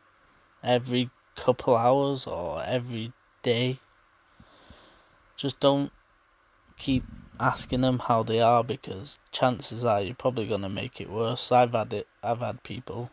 [0.62, 3.80] every couple hours or every day.
[5.36, 5.92] Just don't
[6.78, 7.04] keep
[7.40, 11.52] asking them how they are because chances are you're probably going to make it worse.
[11.52, 13.10] I've had it, I've had people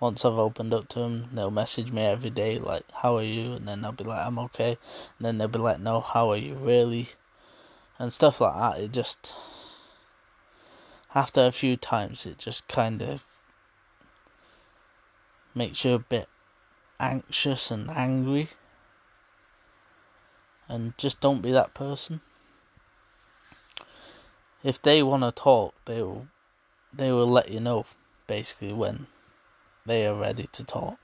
[0.00, 3.52] once I've opened up to them, they'll message me every day, like, how are you?
[3.52, 4.78] And then I'll be like, I'm okay.
[5.18, 7.10] And then they'll be like, no, how are you really?
[7.98, 8.82] And stuff like that.
[8.82, 9.34] It just,
[11.14, 13.26] after a few times, it just kind of
[15.54, 16.28] makes you a bit
[16.98, 18.48] anxious and angry.
[20.66, 22.22] And just don't be that person.
[24.62, 26.26] if they want to talk, they will
[26.92, 27.84] they will let you know
[28.26, 29.06] basically when
[29.86, 30.98] they are ready to talk.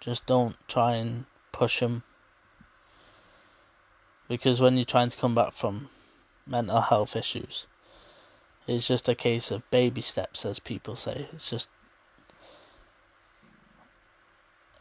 [0.00, 2.02] Just don't try and push them
[4.28, 5.88] because when you're trying to come back from
[6.46, 7.66] mental health issues,
[8.66, 11.28] it's just a case of baby steps, as people say.
[11.32, 11.68] It's just,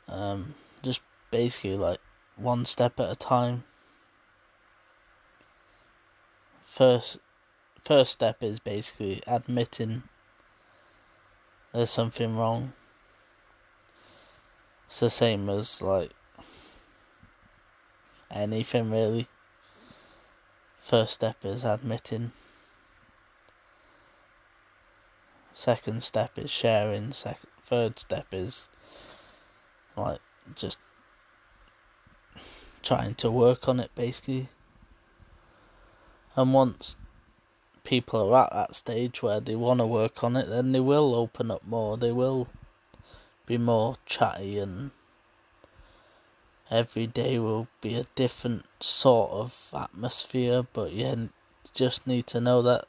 [0.07, 1.99] um, just basically like
[2.35, 3.63] one step at a time.
[6.63, 7.19] First,
[7.79, 10.03] first step is basically admitting
[11.75, 12.71] there's something wrong.
[14.87, 16.11] It's the same as like
[18.31, 19.27] anything really.
[20.77, 22.31] First step is admitting
[25.51, 27.11] Second step is sharing.
[27.11, 28.69] Second, third step is
[29.97, 30.19] like
[30.55, 30.79] just
[32.83, 34.49] trying to work on it basically.
[36.35, 36.95] And once
[37.85, 41.15] people are at that stage where they want to work on it, then they will
[41.15, 41.97] open up more.
[41.97, 42.49] They will
[43.45, 44.91] be more chatty, and
[46.69, 50.65] every day will be a different sort of atmosphere.
[50.73, 51.29] But you
[51.73, 52.85] just need to know that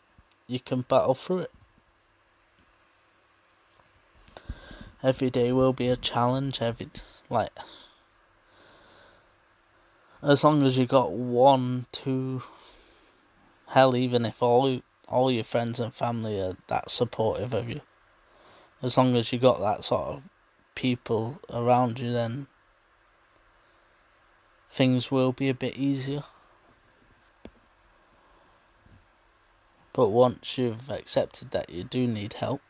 [0.48, 1.52] you can battle through it.
[5.02, 6.60] every day will be a challenge.
[6.60, 6.88] Every
[7.30, 7.50] like
[10.22, 12.42] as long as you got one, two,
[13.68, 17.80] hell, even if all all your friends and family are that supportive of you,
[18.82, 20.22] as long as you got that sort of
[20.74, 22.46] people around you, then
[24.70, 26.24] things will be a bit easier.
[29.92, 32.60] But once you've accepted that you do need help,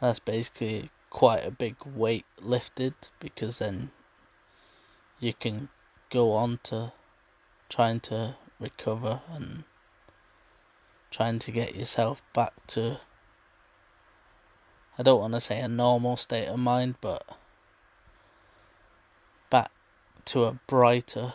[0.00, 3.90] that's basically quite a big weight lifted because then
[5.18, 5.70] you can
[6.10, 6.92] go on to
[7.70, 9.64] trying to recover and
[11.10, 13.00] trying to get yourself back to
[14.98, 17.26] I don't want to say a normal state of mind but
[19.50, 19.70] back
[20.26, 21.34] to a brighter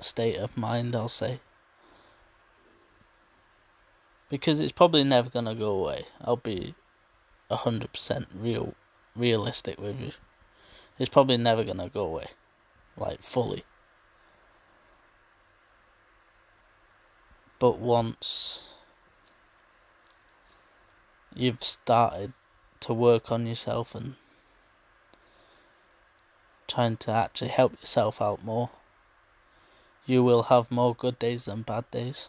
[0.00, 1.40] state of mind I'll say
[4.28, 6.74] because it's probably never going to go away I'll be
[7.56, 8.74] hundred percent real
[9.16, 10.12] realistic with you.
[10.98, 12.26] It's probably never gonna go away,
[12.96, 13.64] like fully.
[17.62, 18.74] But once
[21.32, 22.32] you've started
[22.80, 24.16] to work on yourself and
[26.66, 28.70] trying to actually help yourself out more,
[30.06, 32.28] you will have more good days than bad days.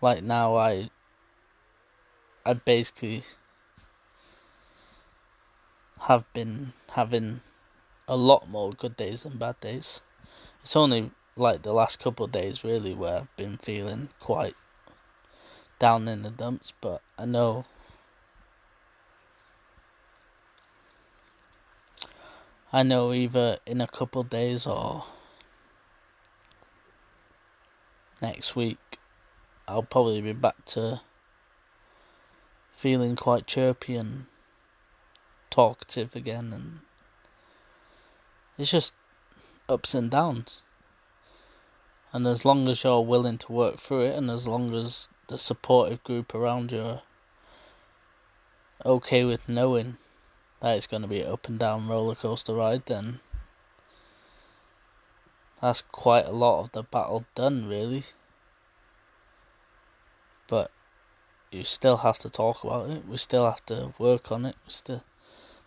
[0.00, 0.88] Like now, I
[2.46, 3.24] I basically
[6.08, 7.42] have been having
[8.08, 10.00] a lot more good days than bad days.
[10.62, 14.54] It's only like the last couple of days really where I've been feeling quite
[15.78, 17.64] down in the dumps, but I know
[22.72, 25.04] I know either in a couple of days or
[28.20, 28.78] next week
[29.68, 31.00] I'll probably be back to
[32.72, 34.26] feeling quite chirpy and
[35.50, 36.80] talkative again, and
[38.58, 38.92] it's just
[39.68, 40.61] ups and downs.
[42.12, 45.38] And as long as you're willing to work through it, and as long as the
[45.38, 47.02] supportive group around you are
[48.84, 49.96] okay with knowing
[50.60, 53.20] that it's going to be an up and down roller coaster ride, then
[55.62, 58.04] that's quite a lot of the battle done, really.
[60.48, 60.70] But
[61.50, 63.06] you still have to talk about it.
[63.06, 64.56] We still have to work on it.
[64.66, 65.04] We still,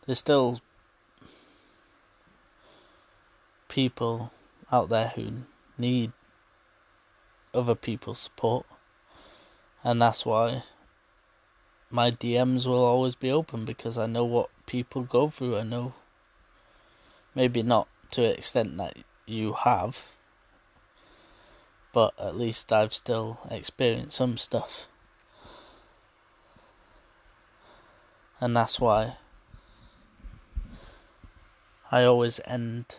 [0.06, 0.60] there's still
[3.68, 4.32] people
[4.72, 5.32] out there who
[5.78, 6.12] need
[7.56, 8.66] other people's support,
[9.84, 10.64] and that's why
[11.90, 15.58] my DMs will always be open because I know what people go through.
[15.58, 15.94] I know
[17.34, 20.12] maybe not to the extent that you have,
[21.94, 24.88] but at least I've still experienced some stuff.
[28.40, 29.18] and that's why
[31.92, 32.98] I always end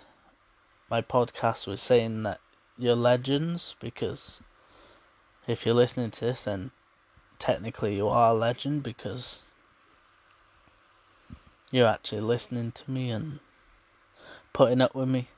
[0.91, 2.41] my podcast with saying that
[2.79, 4.41] you're legends because
[5.47, 6.70] if you're listening to this, then
[7.38, 9.51] technically you are a legend because
[11.70, 13.40] you're actually listening to me and
[14.53, 15.28] putting up with me.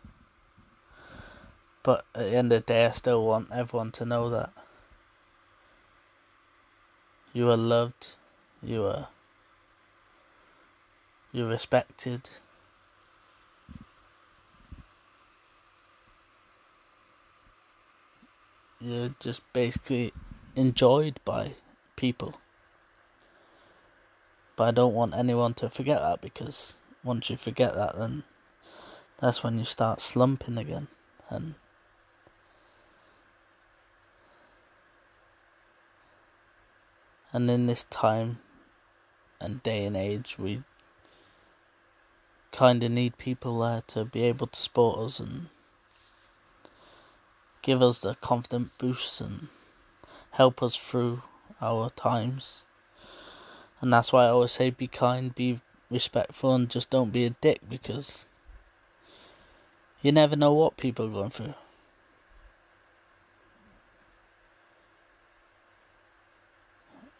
[1.82, 4.52] But at the end of the day, I still want everyone to know that
[7.32, 8.16] you are loved,
[8.62, 9.08] you are
[11.32, 12.28] you're respected.
[18.80, 20.12] You're just basically
[20.54, 21.54] enjoyed by
[21.96, 22.34] people.
[24.56, 28.24] But I don't want anyone to forget that because once you forget that, then
[29.18, 30.88] that's when you start slumping again.
[31.30, 31.54] And
[37.32, 38.38] and in this time
[39.40, 40.62] and day and age, we
[42.50, 45.48] kind of need people there to be able to support us and
[47.62, 49.48] give us the confident boost and
[50.32, 51.22] help us through
[51.60, 52.64] our times.
[53.80, 57.30] And that's why I always say be kind, be respectful, and just don't be a
[57.30, 58.28] dick because
[60.02, 61.54] you never know what people are going through.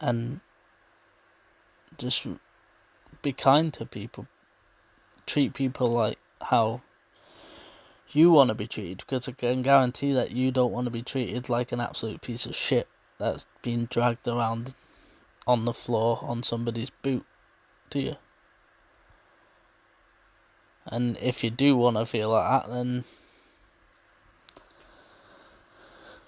[0.01, 0.39] And
[1.97, 2.25] just
[3.21, 4.27] be kind to people.
[5.25, 6.81] Treat people like how
[8.15, 11.03] you want to be treated because I can guarantee that you don't want to be
[11.03, 12.87] treated like an absolute piece of shit
[13.17, 14.73] that's being dragged around
[15.45, 17.25] on the floor on somebody's boot,
[17.89, 18.15] do you?
[20.85, 23.03] And if you do want to feel like that, then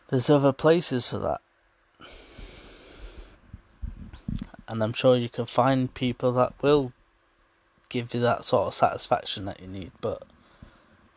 [0.10, 1.42] there's other places for that.
[4.68, 6.94] And I'm sure you can find people that will
[7.90, 10.24] give you that sort of satisfaction that you need, but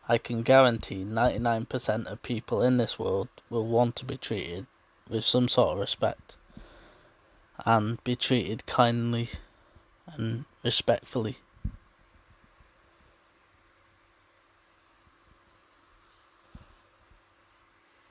[0.07, 4.67] I can guarantee 99% of people in this world will want to be treated
[5.09, 6.37] with some sort of respect
[7.65, 9.29] and be treated kindly
[10.07, 11.37] and respectfully.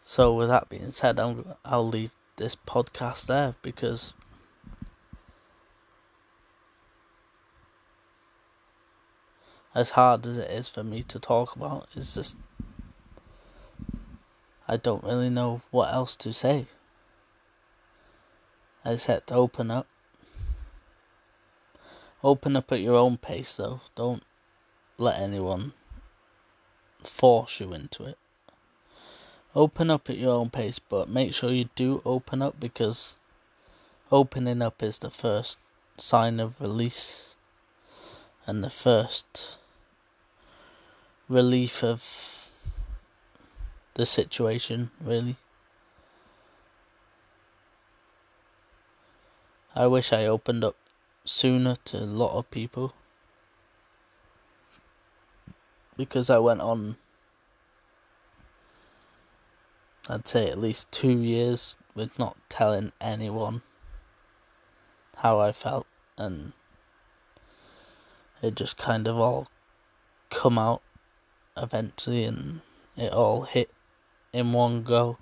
[0.02, 4.14] So, with that being said, i will leave this podcast there because
[9.74, 12.36] as hard as it is for me to talk about, it's just
[14.66, 16.66] I don't really know what else to say.
[18.84, 19.86] Except open up.
[22.22, 23.80] Open up at your own pace though.
[23.94, 24.22] Don't
[24.96, 25.72] let anyone
[27.02, 28.18] force you into it.
[29.54, 33.18] Open up at your own pace, but make sure you do open up because
[34.10, 35.58] opening up is the first
[35.96, 37.36] sign of release
[38.46, 39.58] and the first
[41.28, 42.50] relief of
[43.94, 45.36] the situation, really.
[49.74, 50.76] I wish I opened up
[51.24, 52.92] sooner to a lot of people
[55.96, 56.96] because I went on,
[60.08, 63.62] I'd say at least two years with not telling anyone
[65.18, 65.86] how I felt,
[66.18, 66.52] and
[68.42, 69.48] it just kind of all
[70.30, 70.82] come out
[71.56, 72.60] eventually, and
[72.96, 73.70] it all hit
[74.32, 75.18] in one go.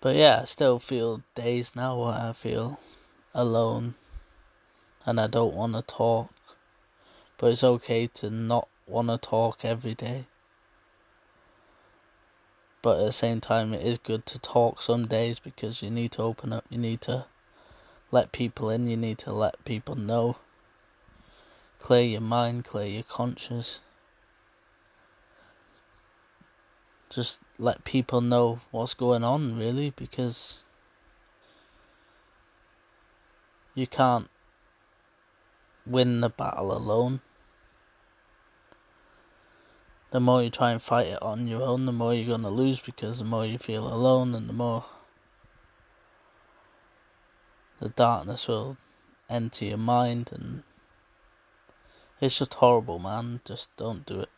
[0.00, 2.78] But yeah, I still feel days now where I feel
[3.34, 3.94] alone
[5.04, 6.32] and I don't want to talk.
[7.36, 10.26] But it's okay to not want to talk every day.
[12.80, 16.12] But at the same time, it is good to talk some days because you need
[16.12, 17.26] to open up, you need to
[18.12, 20.36] let people in, you need to let people know
[21.78, 23.80] Clear your mind, clear your conscience.
[27.08, 30.64] Just let people know what's going on, really, because
[33.74, 34.28] you can't
[35.86, 37.20] win the battle alone.
[40.10, 42.48] The more you try and fight it on your own, the more you're going to
[42.48, 44.84] lose because the more you feel alone and the more
[47.78, 48.76] the darkness will
[49.28, 50.62] enter your mind and
[52.20, 53.40] it's just horrible, man.
[53.44, 54.30] Just don't do it.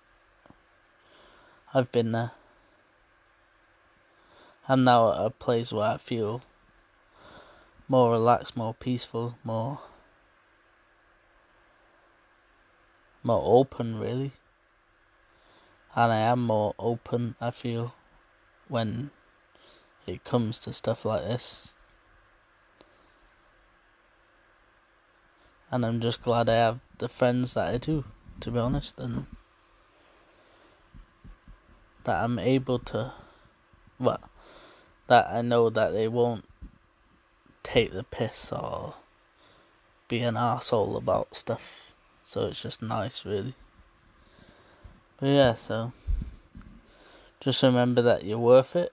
[1.72, 2.32] I've been there.
[4.68, 6.42] I'm now at a place where I feel
[7.88, 9.80] more relaxed, more peaceful, more
[13.22, 14.32] more open really.
[15.94, 17.94] And I am more open, I feel,
[18.68, 19.10] when
[20.06, 21.74] it comes to stuff like this.
[25.70, 28.04] And I'm just glad I have the friends that I do,
[28.40, 29.26] to be honest, and
[32.04, 33.12] that I'm able to,
[33.98, 34.20] well,
[35.06, 36.44] that I know that they won't
[37.62, 38.94] take the piss or
[40.08, 41.92] be an asshole about stuff.
[42.22, 43.54] So it's just nice, really.
[45.18, 45.92] But yeah, so
[47.40, 48.92] just remember that you're worth it.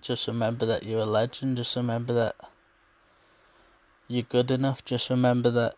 [0.00, 1.56] Just remember that you're a legend.
[1.56, 2.34] Just remember that
[4.08, 4.84] you're good enough.
[4.84, 5.76] Just remember that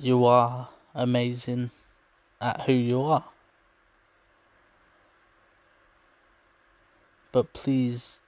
[0.00, 1.70] you are amazing
[2.40, 3.24] at who you are.
[7.32, 8.20] But please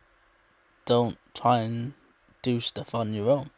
[0.84, 1.94] don't try and
[2.42, 3.50] do stuff on your own.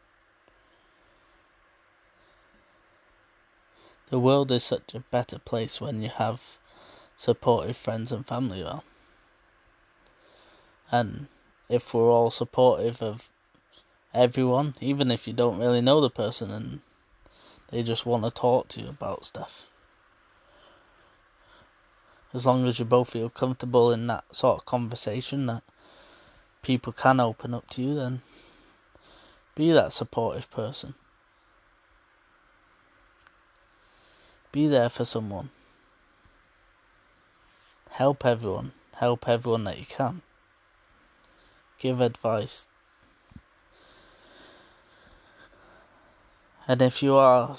[4.09, 6.59] The world is such a better place when you have
[7.17, 8.83] supportive friends and family around.
[10.91, 11.27] And
[11.67, 13.31] if we're all supportive of
[14.13, 16.81] everyone, even if you don't really know the person and
[17.69, 19.69] they just want to talk to you about stuff.
[22.33, 25.63] As long as you both feel comfortable in that sort of conversation that
[26.61, 28.21] people can open up to you, then
[29.55, 30.95] be that supportive person.
[34.51, 35.49] Be there for someone.
[37.91, 38.71] Help everyone.
[38.95, 40.23] Help everyone that you can.
[41.77, 42.67] Give advice.
[46.67, 47.57] And if you are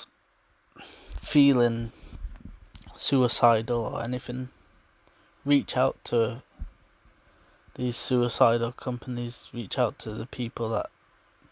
[1.21, 1.93] feeling
[2.97, 4.49] suicidal or anything,
[5.45, 6.43] reach out to
[7.75, 10.87] these suicidal companies, reach out to the people that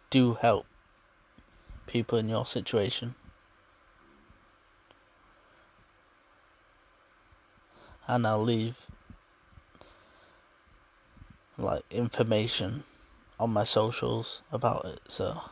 [0.09, 0.67] do help
[1.87, 3.15] people in your situation.
[8.07, 8.87] And I'll leave
[11.59, 12.85] like information
[13.39, 15.43] on my socials about it, so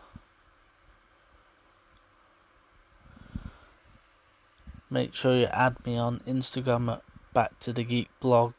[4.91, 8.55] make sure you add me on Instagram at Back to the Geek blog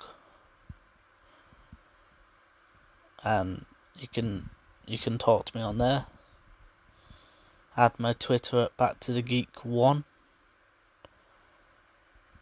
[3.21, 3.65] and
[3.99, 4.49] you can
[4.87, 6.05] you can talk to me on there.
[7.75, 10.05] Add my Twitter at Back to the Geek One.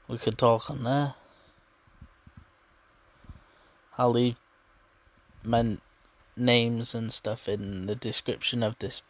[0.07, 1.15] We could talk on there.
[3.97, 4.37] I'll leave
[5.43, 5.77] my
[6.37, 9.01] names and stuff in the description of this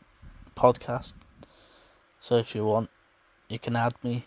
[0.55, 1.13] podcast.
[2.19, 2.89] So if you want,
[3.47, 4.25] you can add me.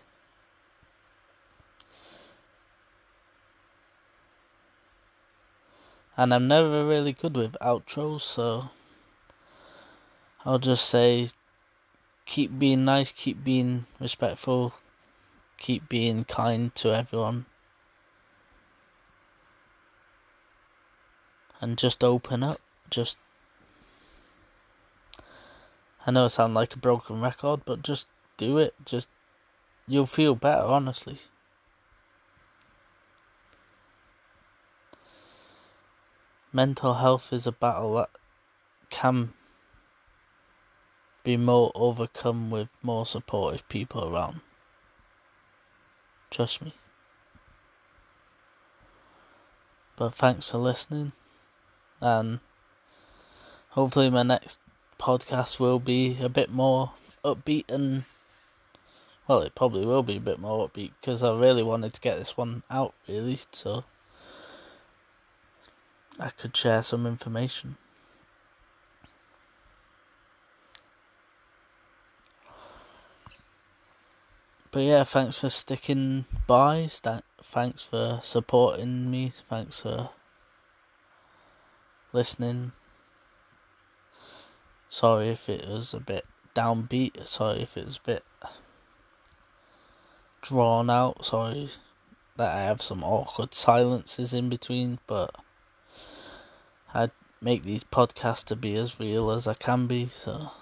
[6.23, 8.71] And I'm never really good with outros, so
[10.45, 11.31] I'll just say
[12.27, 14.73] keep being nice, keep being respectful,
[15.59, 17.47] keep being kind to everyone.
[21.61, 22.61] And just open up.
[22.89, 23.19] Just.
[26.07, 28.07] I know it sounds like a broken record, but just
[28.37, 28.75] do it.
[28.85, 29.09] Just.
[29.89, 31.19] You'll feel better, honestly.
[36.53, 38.11] Mental health is a battle that
[38.91, 39.33] can
[41.25, 44.41] be more overcome with more supportive people around.
[46.31, 46.75] Trust me.
[49.97, 51.13] But thanks for listening,
[52.01, 52.41] and
[53.71, 54.59] hopefully, my next
[54.99, 56.93] podcast will be a bit more
[57.25, 58.05] upbeat and
[59.29, 62.19] well, it probably will be a bit more upbeat because I really wanted to get
[62.19, 63.85] this one out, really, so
[66.23, 67.77] I could share some information.
[74.73, 76.89] but yeah, thanks for sticking by.
[77.43, 79.31] Thanks for supporting me.
[79.49, 80.11] Thanks for
[82.13, 82.73] listening.
[84.89, 87.27] Sorry if it was a bit downbeat.
[87.27, 88.25] Sorry if it was a bit
[90.41, 91.23] drawn out.
[91.27, 91.69] Sorry
[92.37, 95.35] that I have some awkward silences in between, but
[96.95, 100.53] I make these podcasts to be as real as I can be, so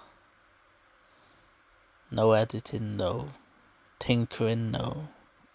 [2.09, 3.29] no editing, no
[3.99, 5.09] tinkering, no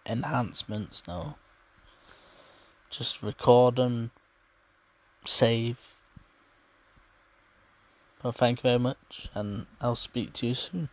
[0.04, 1.36] enhancements, no.
[2.90, 4.10] Just record and
[5.24, 5.96] save.
[8.22, 10.88] Well, thank you very much, and I'll speak to you soon.